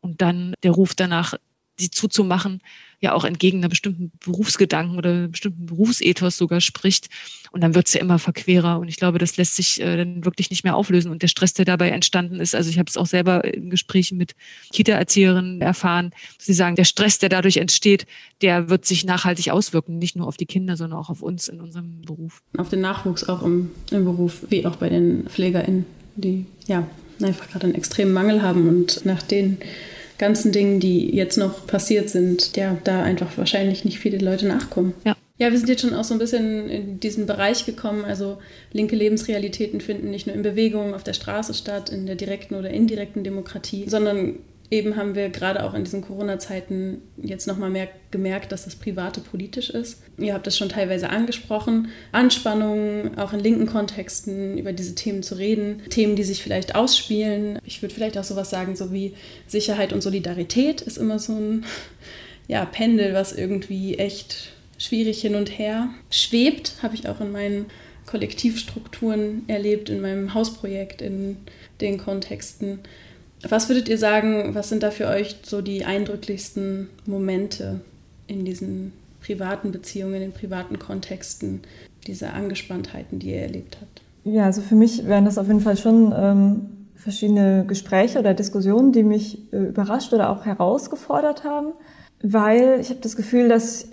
[0.07, 1.35] und dann der Ruf danach,
[1.79, 2.63] sie zuzumachen,
[3.01, 7.09] ja auch entgegen einer bestimmten Berufsgedanken oder einem bestimmten Berufsethos sogar spricht.
[7.51, 8.79] Und dann wird es ja immer verquerer.
[8.79, 11.11] Und ich glaube, das lässt sich äh, dann wirklich nicht mehr auflösen.
[11.11, 14.17] Und der Stress, der dabei entstanden ist, also ich habe es auch selber in Gesprächen
[14.17, 14.37] mit
[14.73, 18.07] Kita-Erzieherinnen erfahren, sie sagen, der Stress, der dadurch entsteht,
[18.43, 21.61] der wird sich nachhaltig auswirken, nicht nur auf die Kinder, sondern auch auf uns in
[21.61, 22.43] unserem Beruf.
[22.57, 26.87] Auf den Nachwuchs auch im, im Beruf, wie auch bei den PflegerInnen, die ja
[27.23, 29.59] einfach gerade einen extremen Mangel haben und nach den
[30.19, 34.95] ganzen Dingen, die jetzt noch passiert sind, ja, da einfach wahrscheinlich nicht viele Leute nachkommen.
[35.05, 35.17] Ja.
[35.39, 38.07] Ja, wir sind jetzt schon auch so ein bisschen in diesen Bereich gekommen.
[38.07, 38.39] Also
[38.73, 42.71] linke Lebensrealitäten finden nicht nur in Bewegungen auf der Straße statt, in der direkten oder
[42.71, 44.39] indirekten Demokratie, sondern
[44.71, 49.21] eben haben wir gerade auch in diesen Corona-Zeiten jetzt nochmal mehr gemerkt, dass das Private
[49.21, 50.03] politisch ist.
[50.19, 51.89] Ihr habt das schon teilweise angesprochen.
[52.13, 55.83] Anspannungen, auch in linken Kontexten, über diese Themen zu reden.
[55.91, 57.59] Themen, die sich vielleicht ausspielen.
[57.65, 59.15] Ich würde vielleicht auch sowas sagen, so wie
[59.47, 61.65] Sicherheit und Solidarität ist immer so ein
[62.49, 67.67] ja, Pendel, was irgendwie echt schwierig hin und her schwebt, habe ich auch in meinen
[68.07, 71.39] Kollektivstrukturen erlebt, in meinem Hausprojekt, in
[71.81, 72.81] den Kontexten
[73.43, 77.81] Was würdet ihr sagen, was sind da für euch so die eindrücklichsten Momente
[78.27, 81.61] in diesen privaten Beziehungen, in privaten Kontexten,
[82.07, 84.03] diese Angespanntheiten, die ihr erlebt habt?
[84.25, 88.93] Ja, also für mich wären das auf jeden Fall schon ähm, verschiedene Gespräche oder Diskussionen,
[88.93, 91.73] die mich äh, überrascht oder auch herausgefordert haben,
[92.23, 93.89] weil ich habe das Gefühl, dass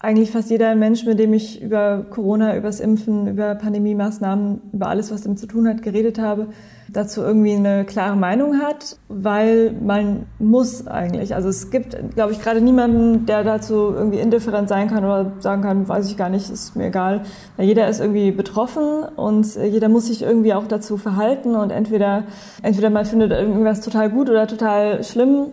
[0.00, 4.88] eigentlich fast jeder Mensch, mit dem ich über Corona, über das Impfen, über Pandemie-Maßnahmen, über
[4.88, 6.46] alles, was damit zu tun hat, geredet habe,
[6.88, 11.34] dazu irgendwie eine klare Meinung hat, weil man muss eigentlich.
[11.34, 15.62] Also es gibt, glaube ich, gerade niemanden, der dazu irgendwie indifferent sein kann oder sagen
[15.62, 17.22] kann, weiß ich gar nicht, ist mir egal.
[17.56, 22.22] Weil jeder ist irgendwie betroffen und jeder muss sich irgendwie auch dazu verhalten und entweder,
[22.62, 25.46] entweder man findet irgendwas total gut oder total schlimm.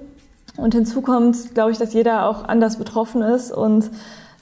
[0.55, 3.89] Und hinzu kommt, glaube ich, dass jeder auch anders betroffen ist und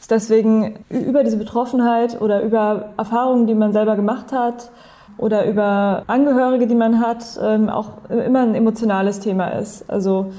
[0.10, 4.72] deswegen über diese Betroffenheit oder über Erfahrungen, die man selber gemacht hat,
[5.18, 9.90] oder über Angehörige, die man hat, ähm, auch immer ein emotionales Thema ist.
[9.90, 10.32] Also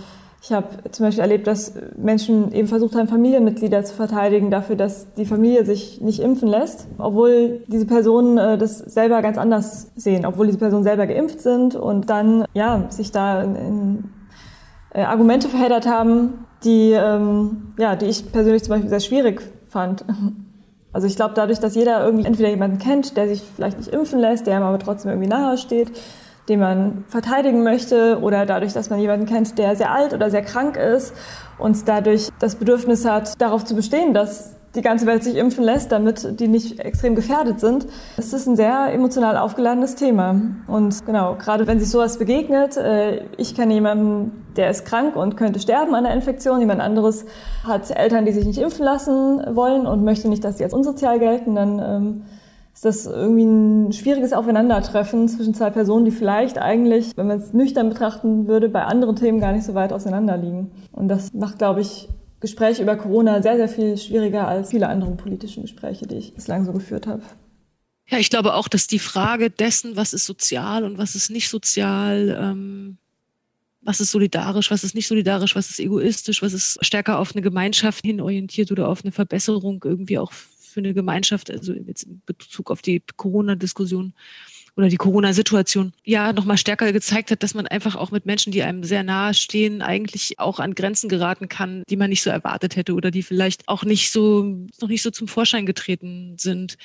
[0.43, 5.13] ich habe zum Beispiel erlebt, dass Menschen eben versucht haben, Familienmitglieder zu verteidigen dafür, dass
[5.15, 10.27] die Familie sich nicht impfen lässt, obwohl diese Personen äh, das selber ganz anders sehen,
[10.27, 14.05] obwohl diese Personen selber geimpft sind und dann ja sich da in, in
[14.93, 20.05] äh, Argumente verheddert haben, die ähm, ja, die ich persönlich zum Beispiel sehr schwierig fand.
[20.93, 24.21] Also ich glaube, dadurch, dass jeder irgendwie entweder jemanden kennt, der sich vielleicht nicht impfen
[24.21, 25.91] lässt, der ihm aber trotzdem irgendwie nahe steht,
[26.49, 30.43] den man verteidigen möchte, oder dadurch, dass man jemanden kennt, der sehr alt oder sehr
[30.43, 31.13] krank ist
[31.59, 35.93] und dadurch das Bedürfnis hat, darauf zu bestehen, dass die ganze Welt sich impfen lässt,
[35.93, 37.87] damit die nicht extrem gefährdet sind.
[38.17, 40.41] Es ist ein sehr emotional aufgeladenes Thema.
[40.67, 45.37] Und genau, gerade wenn sich sowas begegnet, äh, ich kenne jemanden, der ist krank und
[45.37, 47.25] könnte sterben an der Infektion, jemand anderes
[47.65, 51.19] hat Eltern, die sich nicht impfen lassen wollen und möchte nicht, dass sie als unsozial
[51.19, 52.23] gelten, dann ähm,
[52.73, 57.53] ist das irgendwie ein schwieriges Aufeinandertreffen zwischen zwei Personen, die vielleicht eigentlich, wenn man es
[57.53, 60.73] nüchtern betrachten würde, bei anderen Themen gar nicht so weit auseinander liegen.
[60.91, 62.09] Und das macht, glaube ich,
[62.45, 66.67] Gespräche über Corona sehr, sehr viel schwieriger als viele andere politische Gespräche, die ich bislang
[66.67, 67.23] so geführt habe.
[68.07, 71.49] Ja, ich glaube auch, dass die Frage dessen, was ist sozial und was ist nicht
[71.49, 72.99] sozial, ähm,
[73.81, 77.41] was ist solidarisch, was ist nicht solidarisch, was ist egoistisch, was ist stärker auf eine
[77.41, 82.21] Gemeinschaft hin orientiert oder auf eine Verbesserung irgendwie auch für eine Gemeinschaft, also jetzt in
[82.27, 84.13] Bezug auf die Corona-Diskussion,
[84.77, 88.63] oder die Corona-Situation ja nochmal stärker gezeigt hat, dass man einfach auch mit Menschen, die
[88.63, 92.77] einem sehr nahe stehen, eigentlich auch an Grenzen geraten kann, die man nicht so erwartet
[92.77, 94.43] hätte oder die vielleicht auch nicht so,
[94.81, 96.77] noch nicht so zum Vorschein getreten sind,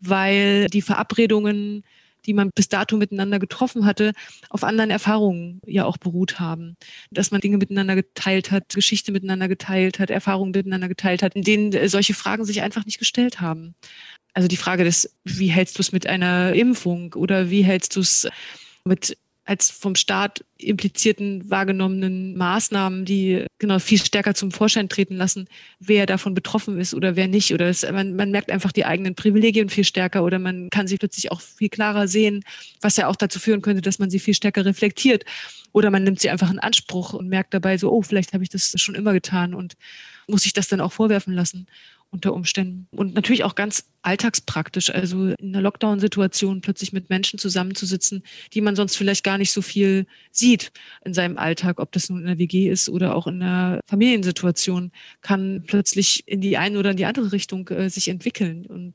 [0.00, 1.84] weil die Verabredungen
[2.26, 4.12] die man bis dato miteinander getroffen hatte,
[4.50, 6.76] auf anderen Erfahrungen ja auch beruht haben.
[7.10, 11.42] Dass man Dinge miteinander geteilt hat, Geschichte miteinander geteilt hat, Erfahrungen miteinander geteilt hat, in
[11.42, 13.74] denen solche Fragen sich einfach nicht gestellt haben.
[14.34, 18.00] Also die Frage des, wie hältst du es mit einer Impfung oder wie hältst du
[18.00, 18.28] es
[18.84, 19.16] mit
[19.48, 25.48] als vom Staat implizierten wahrgenommenen Maßnahmen, die genau viel stärker zum Vorschein treten lassen,
[25.80, 27.54] wer davon betroffen ist oder wer nicht.
[27.54, 30.98] Oder es, man, man merkt einfach die eigenen Privilegien viel stärker oder man kann sie
[30.98, 32.44] plötzlich auch viel klarer sehen,
[32.82, 35.24] was ja auch dazu führen könnte, dass man sie viel stärker reflektiert.
[35.72, 38.50] Oder man nimmt sie einfach in Anspruch und merkt dabei so, oh, vielleicht habe ich
[38.50, 39.76] das schon immer getan und
[40.26, 41.66] muss ich das dann auch vorwerfen lassen
[42.10, 42.88] unter Umständen.
[42.90, 48.22] Und natürlich auch ganz alltagspraktisch, also in einer Lockdown-Situation plötzlich mit Menschen zusammenzusitzen,
[48.54, 50.72] die man sonst vielleicht gar nicht so viel sieht
[51.04, 54.90] in seinem Alltag, ob das nun in der WG ist oder auch in einer Familiensituation,
[55.20, 58.64] kann plötzlich in die eine oder in die andere Richtung äh, sich entwickeln.
[58.66, 58.94] Und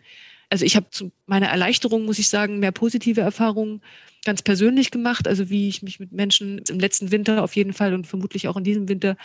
[0.49, 3.81] also ich habe zu meiner Erleichterung, muss ich sagen, mehr positive Erfahrungen
[4.25, 7.93] ganz persönlich gemacht, also wie ich mich mit Menschen im letzten Winter auf jeden Fall
[7.93, 9.17] und vermutlich auch in diesem Winter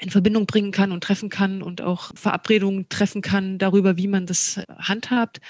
[0.00, 4.26] in Verbindung bringen kann und treffen kann und auch Verabredungen treffen kann darüber, wie man
[4.26, 5.40] das handhabt.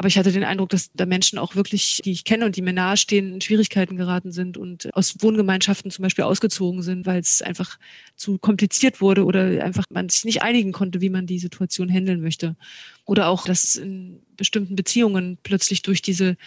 [0.00, 2.62] Aber ich hatte den Eindruck, dass da Menschen auch wirklich, die ich kenne und die
[2.62, 7.42] mir nahestehen, in Schwierigkeiten geraten sind und aus Wohngemeinschaften zum Beispiel ausgezogen sind, weil es
[7.42, 7.78] einfach
[8.16, 12.22] zu kompliziert wurde oder einfach man sich nicht einigen konnte, wie man die Situation handeln
[12.22, 12.56] möchte.
[13.04, 16.38] Oder auch, dass in bestimmten Beziehungen plötzlich durch diese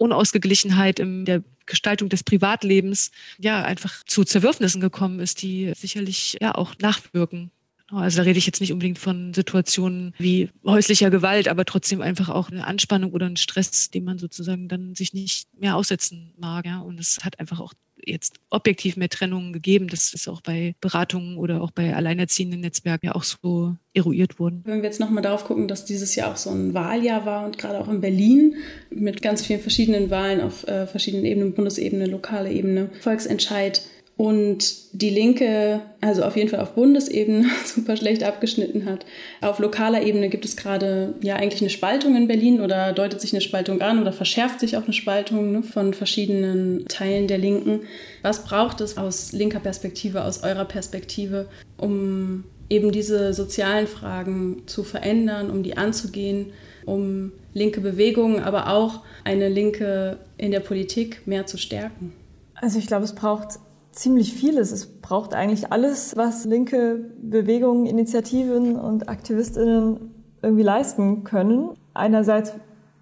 [0.00, 6.54] Unausgeglichenheit in der Gestaltung des Privatlebens ja einfach zu Zerwürfnissen gekommen ist, die sicherlich ja
[6.54, 7.50] auch nachwirken.
[7.92, 12.28] Also da rede ich jetzt nicht unbedingt von Situationen wie häuslicher Gewalt, aber trotzdem einfach
[12.28, 16.66] auch eine Anspannung oder ein Stress, dem man sozusagen dann sich nicht mehr aussetzen mag.
[16.66, 16.80] Ja?
[16.80, 17.72] Und es hat einfach auch
[18.04, 19.88] jetzt objektiv mehr Trennungen gegeben.
[19.88, 24.62] Das ist auch bei Beratungen oder auch bei alleinerziehenden Netzwerken ja auch so eruiert worden.
[24.64, 27.58] Wenn wir jetzt nochmal darauf gucken, dass dieses Jahr auch so ein Wahljahr war und
[27.58, 28.56] gerade auch in Berlin
[28.90, 33.82] mit ganz vielen verschiedenen Wahlen auf äh, verschiedenen Ebenen, Bundesebene, lokale Ebene, Volksentscheid
[34.20, 39.06] und die Linke, also auf jeden Fall auf Bundesebene, super schlecht abgeschnitten hat.
[39.40, 43.32] Auf lokaler Ebene gibt es gerade ja eigentlich eine Spaltung in Berlin oder deutet sich
[43.32, 47.80] eine Spaltung an oder verschärft sich auch eine Spaltung ne, von verschiedenen Teilen der Linken.
[48.20, 54.84] Was braucht es aus linker Perspektive, aus eurer Perspektive, um eben diese sozialen Fragen zu
[54.84, 56.52] verändern, um die anzugehen,
[56.84, 62.12] um linke Bewegungen, aber auch eine Linke in der Politik mehr zu stärken?
[62.54, 63.58] Also ich glaube, es braucht
[64.00, 64.72] ziemlich vieles.
[64.72, 71.70] Es braucht eigentlich alles, was linke Bewegungen, Initiativen und Aktivistinnen irgendwie leisten können.
[71.92, 72.54] Einerseits,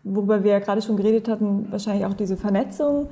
[0.02, 3.10] worüber wir ja gerade schon geredet hatten, wahrscheinlich auch diese Vernetzung,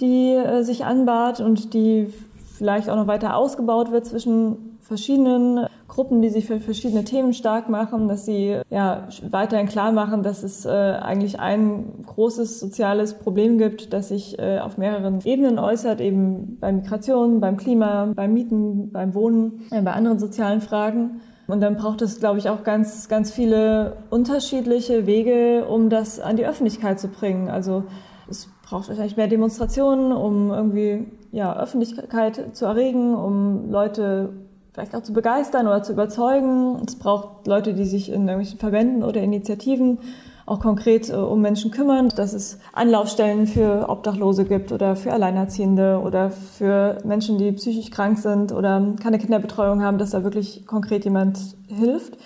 [0.00, 2.12] die äh, sich anbahnt und die
[2.56, 7.68] vielleicht auch noch weiter ausgebaut wird zwischen verschiedenen Gruppen, die sich für verschiedene Themen stark
[7.68, 13.56] machen, dass sie ja weiterhin klar machen, dass es äh, eigentlich ein großes soziales Problem
[13.56, 18.90] gibt, das sich äh, auf mehreren Ebenen äußert, eben bei Migration, beim Klima, beim Mieten,
[18.90, 21.20] beim Wohnen, äh, bei anderen sozialen Fragen.
[21.46, 26.34] Und dann braucht es, glaube ich, auch ganz, ganz viele unterschiedliche Wege, um das an
[26.34, 27.48] die Öffentlichkeit zu bringen.
[27.48, 27.84] Also
[28.28, 34.30] es braucht wahrscheinlich mehr Demonstrationen, um irgendwie ja, Öffentlichkeit zu erregen, um Leute
[34.72, 36.80] vielleicht auch zu begeistern oder zu überzeugen.
[36.86, 39.98] Es braucht Leute, die sich in irgendwelchen Verbänden oder Initiativen
[40.46, 46.00] auch konkret äh, um Menschen kümmern, dass es Anlaufstellen für Obdachlose gibt oder für Alleinerziehende
[46.04, 51.04] oder für Menschen, die psychisch krank sind oder keine Kinderbetreuung haben, dass da wirklich konkret
[51.04, 52.16] jemand hilft.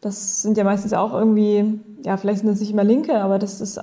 [0.00, 3.60] Das sind ja meistens auch irgendwie, ja, vielleicht sind das nicht immer Linke, aber das
[3.60, 3.80] ist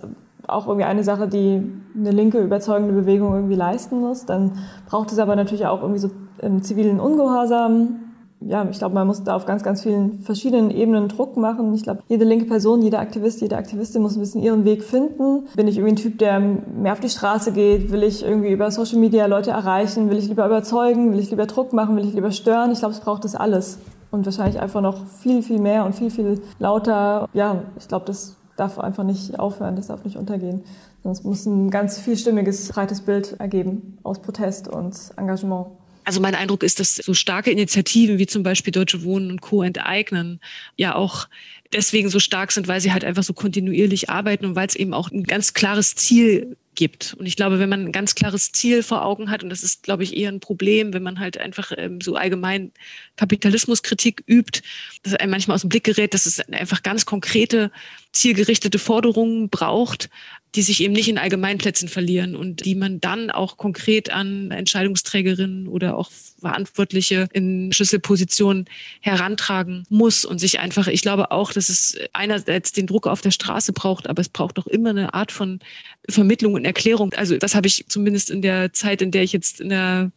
[0.47, 1.63] auch irgendwie eine Sache, die
[1.95, 4.25] eine linke überzeugende Bewegung irgendwie leisten muss.
[4.25, 4.51] Dann
[4.87, 6.09] braucht es aber natürlich auch irgendwie so
[6.41, 7.99] im zivilen Ungehorsam.
[8.43, 11.75] Ja, ich glaube, man muss da auf ganz, ganz vielen verschiedenen Ebenen Druck machen.
[11.75, 15.47] Ich glaube, jede linke Person, jeder Aktivist, jede Aktivistin muss ein bisschen ihren Weg finden.
[15.55, 17.91] Bin ich irgendwie ein Typ, der mehr auf die Straße geht?
[17.91, 20.09] Will ich irgendwie über Social Media Leute erreichen?
[20.09, 21.11] Will ich lieber überzeugen?
[21.11, 21.95] Will ich lieber Druck machen?
[21.95, 22.71] Will ich lieber stören?
[22.71, 23.77] Ich glaube, es braucht das alles.
[24.09, 27.29] Und wahrscheinlich einfach noch viel, viel mehr und viel, viel lauter.
[27.33, 30.63] Ja, ich glaube, das darf einfach nicht aufhören, das darf nicht untergehen.
[31.03, 35.67] Sonst muss ein ganz vielstimmiges, breites Bild ergeben aus Protest und Engagement.
[36.11, 39.63] Also mein Eindruck ist, dass so starke Initiativen wie zum Beispiel Deutsche Wohnen und Co.
[39.63, 40.41] enteignen
[40.75, 41.29] ja auch
[41.71, 44.93] deswegen so stark sind, weil sie halt einfach so kontinuierlich arbeiten und weil es eben
[44.93, 47.15] auch ein ganz klares Ziel gibt.
[47.17, 49.83] Und ich glaube, wenn man ein ganz klares Ziel vor Augen hat, und das ist,
[49.83, 52.73] glaube ich, eher ein Problem, wenn man halt einfach ähm, so allgemein
[53.15, 54.63] Kapitalismuskritik übt,
[55.03, 57.71] dass einem manchmal aus dem Blick gerät, dass es einfach ganz konkrete,
[58.11, 60.09] zielgerichtete Forderungen braucht,
[60.55, 65.67] die sich eben nicht in Allgemeinplätzen verlieren und die man dann auch konkret an Entscheidungsträgerinnen
[65.67, 68.65] oder auch Verantwortliche in Schlüsselpositionen
[68.99, 73.31] herantragen muss und sich einfach, ich glaube auch, dass es einerseits den Druck auf der
[73.31, 75.59] Straße braucht, aber es braucht auch immer eine Art von
[76.09, 77.13] Vermittlung und Erklärung.
[77.13, 80.11] Also das habe ich zumindest in der Zeit, in der ich jetzt in der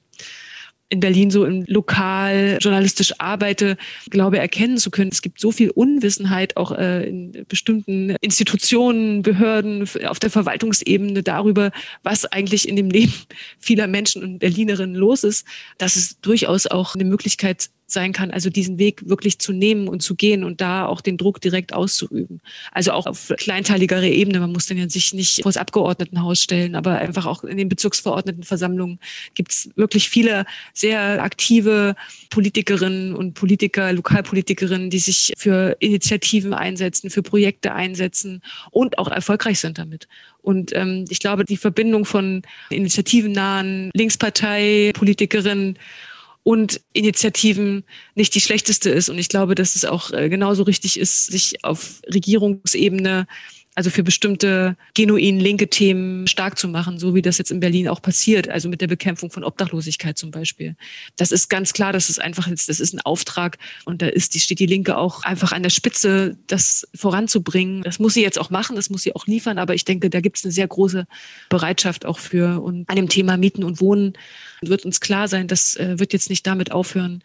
[0.89, 3.77] in Berlin so im Lokal journalistisch arbeite,
[4.11, 5.11] glaube erkennen zu können.
[5.11, 11.73] Es gibt so viel Unwissenheit auch äh, in bestimmten Institutionen, Behörden, auf der Verwaltungsebene darüber,
[12.03, 13.15] was eigentlich in dem Leben
[13.59, 15.47] vieler Menschen und Berlinerinnen los ist,
[15.79, 20.03] dass es durchaus auch eine Möglichkeit sein kann, also diesen Weg wirklich zu nehmen und
[20.03, 22.41] zu gehen und da auch den Druck direkt auszuüben.
[22.73, 24.41] Also auch auf kleinteiligere Ebene.
[24.41, 27.69] Man muss dann ja sich nicht vor das Abgeordnetenhaus stellen, aber einfach auch in den
[27.69, 28.99] Bezirksverordnetenversammlungen
[29.35, 31.95] gibt es wirklich viele sehr aktive
[32.31, 39.61] Politikerinnen und Politiker, Lokalpolitikerinnen, die sich für Initiativen einsetzen, für Projekte einsetzen und auch erfolgreich
[39.61, 40.09] sind damit.
[40.43, 45.79] Und ähm, ich glaube, die Verbindung von initiativennahen Linkspartei-Politikerinnen
[46.45, 49.09] und Initiativen nicht die schlechteste ist.
[49.09, 53.27] Und ich glaube, dass es auch äh, genauso richtig ist, sich auf Regierungsebene
[53.75, 57.89] also für bestimmte genuin linke Themen stark zu machen, so wie das jetzt in Berlin
[57.89, 60.77] auch passiert, also mit der Bekämpfung von Obdachlosigkeit zum Beispiel.
[61.17, 64.35] Das ist ganz klar, das ist einfach jetzt, das ist ein Auftrag und da ist,
[64.35, 67.83] die steht die Linke auch einfach an der Spitze, das voranzubringen.
[67.83, 70.21] Das muss sie jetzt auch machen, das muss sie auch liefern, aber ich denke, da
[70.21, 71.07] gibt es eine sehr große
[71.49, 72.63] Bereitschaft auch für.
[72.63, 74.13] Und an dem Thema Mieten und Wohnen
[74.63, 77.23] wird uns klar sein, das äh, wird jetzt nicht damit aufhören,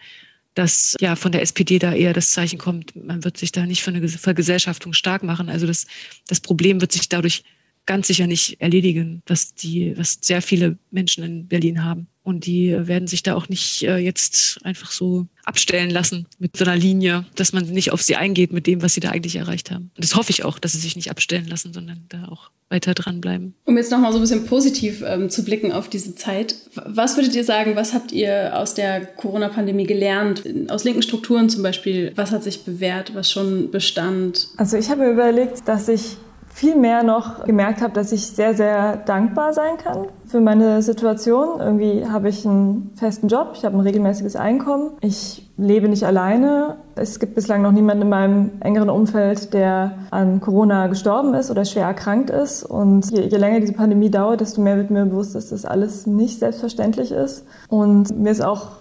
[0.56, 3.84] dass ja von der SPD da eher das Zeichen kommt, man wird sich da nicht
[3.84, 5.50] für eine Vergesellschaftung stark machen.
[5.50, 5.88] Also das,
[6.28, 7.44] das Problem wird sich dadurch
[7.86, 12.08] ganz sicher nicht erledigen, was die, was sehr viele Menschen in Berlin haben.
[12.30, 16.64] Und die werden sich da auch nicht äh, jetzt einfach so abstellen lassen mit so
[16.64, 19.72] einer Linie, dass man nicht auf sie eingeht mit dem, was sie da eigentlich erreicht
[19.72, 19.90] haben.
[19.96, 22.94] Und das hoffe ich auch, dass sie sich nicht abstellen lassen, sondern da auch weiter
[22.94, 23.56] dranbleiben.
[23.66, 26.54] Um jetzt nochmal so ein bisschen positiv ähm, zu blicken auf diese Zeit.
[26.76, 30.44] Was würdet ihr sagen, was habt ihr aus der Corona-Pandemie gelernt?
[30.68, 34.50] Aus linken Strukturen zum Beispiel, was hat sich bewährt, was schon bestand?
[34.58, 36.18] Also ich habe überlegt, dass ich
[36.50, 41.60] viel mehr noch gemerkt habe, dass ich sehr, sehr dankbar sein kann für meine Situation.
[41.60, 46.78] Irgendwie habe ich einen festen Job, ich habe ein regelmäßiges Einkommen, ich lebe nicht alleine.
[46.96, 51.66] Es gibt bislang noch niemanden in meinem engeren Umfeld, der an Corona gestorben ist oder
[51.66, 52.64] schwer erkrankt ist.
[52.64, 56.08] Und je, je länger diese Pandemie dauert, desto mehr wird mir bewusst, dass das alles
[56.08, 57.46] nicht selbstverständlich ist.
[57.68, 58.79] Und mir ist auch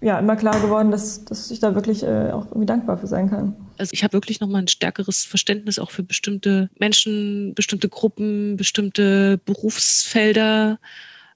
[0.00, 3.30] ja, immer klar geworden, dass, dass ich da wirklich äh, auch irgendwie dankbar für sein
[3.30, 3.56] kann.
[3.78, 9.38] Also ich habe wirklich nochmal ein stärkeres Verständnis auch für bestimmte Menschen, bestimmte Gruppen, bestimmte
[9.44, 10.78] Berufsfelder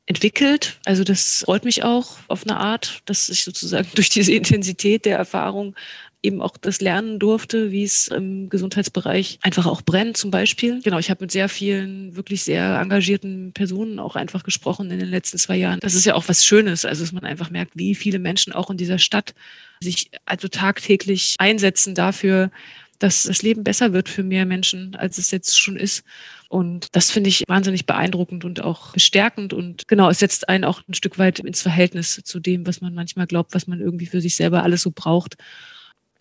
[0.07, 0.79] entwickelt.
[0.85, 5.19] Also das freut mich auch auf eine Art, dass ich sozusagen durch diese Intensität der
[5.19, 5.75] Erfahrung
[6.23, 10.81] eben auch das lernen durfte, wie es im Gesundheitsbereich einfach auch brennt zum Beispiel.
[10.83, 15.09] Genau, ich habe mit sehr vielen wirklich sehr engagierten Personen auch einfach gesprochen in den
[15.09, 15.81] letzten zwei Jahren.
[15.81, 18.71] Das ist ja auch was Schönes, also dass man einfach merkt, wie viele Menschen auch
[18.71, 19.35] in dieser Stadt
[19.81, 22.53] sich also tagtäglich einsetzen dafür,
[23.01, 26.05] dass das Leben besser wird für mehr Menschen, als es jetzt schon ist.
[26.49, 29.53] Und das finde ich wahnsinnig beeindruckend und auch bestärkend.
[29.53, 32.95] Und genau, es setzt einen auch ein Stück weit ins Verhältnis zu dem, was man
[32.95, 35.37] manchmal glaubt, was man irgendwie für sich selber alles so braucht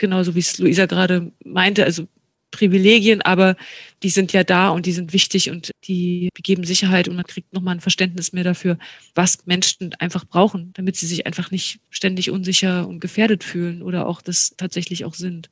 [0.02, 2.08] genauso wie es Luisa gerade meinte, also
[2.52, 3.56] Privilegien, aber
[4.04, 7.54] die sind ja da und die sind wichtig und die geben Sicherheit und man kriegt
[7.54, 8.78] nochmal ein Verständnis mehr dafür,
[9.16, 14.06] was Menschen einfach brauchen, damit sie sich einfach nicht ständig unsicher und gefährdet fühlen oder
[14.06, 15.50] auch das tatsächlich auch sind.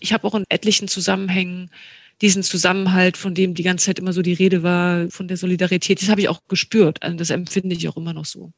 [0.00, 1.70] Ich habe auch in etlichen Zusammenhängen
[2.22, 6.00] diesen Zusammenhalt, von dem die ganze Zeit immer so die Rede war, von der Solidarität,
[6.00, 7.02] das habe ich auch gespürt.
[7.02, 8.52] Also das empfinde ich auch immer noch so.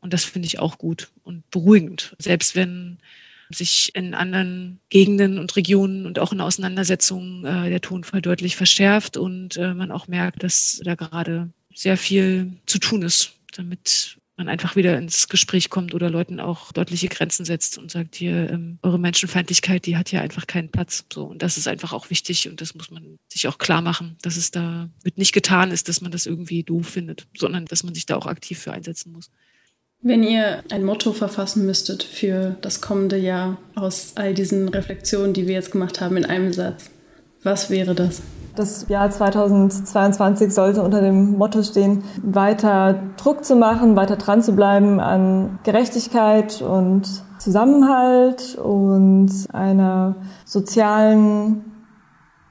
[0.00, 2.16] Und das finde ich auch gut und beruhigend.
[2.18, 2.98] Selbst wenn
[3.50, 9.16] sich in anderen Gegenden und Regionen und auch in Auseinandersetzungen äh, der Tonfall deutlich verschärft
[9.16, 14.48] und äh, man auch merkt, dass da gerade sehr viel zu tun ist, damit man
[14.48, 18.78] einfach wieder ins Gespräch kommt oder Leuten auch deutliche Grenzen setzt und sagt, hier, ähm,
[18.82, 21.04] eure Menschenfeindlichkeit, die hat hier einfach keinen Platz.
[21.12, 24.16] So, und das ist einfach auch wichtig und das muss man sich auch klar machen,
[24.22, 27.82] dass es da mit nicht getan ist, dass man das irgendwie doof findet, sondern dass
[27.82, 29.30] man sich da auch aktiv für einsetzen muss.
[30.00, 35.48] Wenn ihr ein Motto verfassen müsstet für das kommende Jahr aus all diesen Reflexionen, die
[35.48, 36.90] wir jetzt gemacht haben, in einem Satz,
[37.42, 38.22] was wäre das?
[38.54, 44.52] Das Jahr 2022 sollte unter dem Motto stehen, weiter Druck zu machen, weiter dran zu
[44.52, 47.02] bleiben an Gerechtigkeit und
[47.40, 51.64] Zusammenhalt und einer sozialen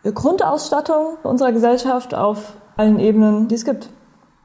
[0.03, 3.87] Grundausstattung unserer Gesellschaft auf allen Ebenen, die es gibt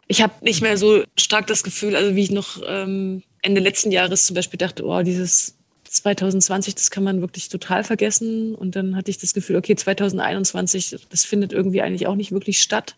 [0.09, 3.90] ich habe nicht mehr so stark das Gefühl, also wie ich noch ähm, Ende letzten
[3.90, 8.55] Jahres zum Beispiel dachte, oh, dieses 2020, das kann man wirklich total vergessen.
[8.55, 12.62] Und dann hatte ich das Gefühl, okay, 2021, das findet irgendwie eigentlich auch nicht wirklich
[12.62, 12.96] statt.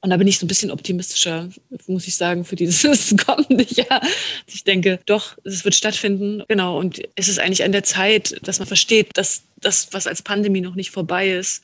[0.00, 1.48] Und da bin ich so ein bisschen optimistischer,
[1.86, 4.00] muss ich sagen, für dieses kommende Jahr.
[4.46, 6.44] Ich denke, doch, es wird stattfinden.
[6.48, 6.78] Genau.
[6.78, 10.60] Und es ist eigentlich an der Zeit, dass man versteht, dass das, was als Pandemie
[10.60, 11.62] noch nicht vorbei ist,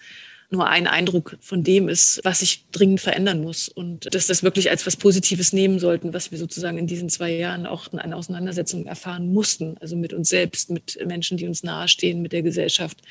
[0.54, 3.68] nur ein Eindruck von dem ist, was sich dringend verändern muss.
[3.68, 7.32] Und dass das wirklich als was Positives nehmen sollten, was wir sozusagen in diesen zwei
[7.32, 9.76] Jahren auch in einer Auseinandersetzung erfahren mussten.
[9.80, 13.02] Also mit uns selbst, mit Menschen, die uns nahestehen, mit der Gesellschaft,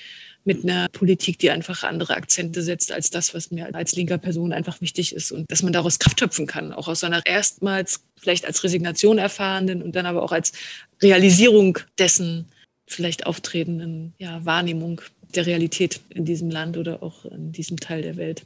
[0.45, 4.53] mit einer Politik, die einfach andere Akzente setzt als das, was mir als linker Person
[4.53, 5.31] einfach wichtig ist.
[5.31, 9.81] Und dass man daraus Kraft schöpfen kann, auch aus einer erstmals vielleicht als Resignation erfahrenen
[9.81, 10.53] und dann aber auch als
[11.01, 12.45] Realisierung dessen
[12.87, 15.01] vielleicht auftretenden ja, Wahrnehmung
[15.35, 18.45] der Realität in diesem Land oder auch in diesem Teil der Welt.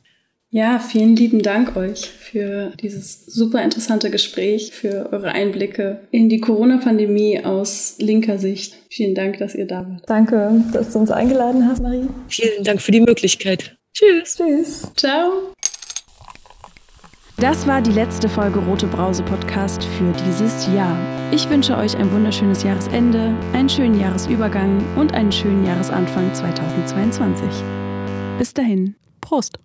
[0.49, 6.39] Ja, vielen lieben Dank euch für dieses super interessante Gespräch, für eure Einblicke in die
[6.39, 8.77] Corona-Pandemie aus linker Sicht.
[8.89, 10.03] Vielen Dank, dass ihr da wart.
[10.09, 12.07] Danke, dass du uns eingeladen hast, Marie.
[12.29, 13.77] Vielen Dank für die Möglichkeit.
[13.93, 14.37] Tschüss.
[14.37, 14.93] Tschüss.
[14.95, 15.51] Ciao.
[17.39, 20.97] Das war die letzte Folge Rote Brause Podcast für dieses Jahr.
[21.31, 27.47] Ich wünsche euch ein wunderschönes Jahresende, einen schönen Jahresübergang und einen schönen Jahresanfang 2022.
[28.39, 29.59] Bis dahin, Prost!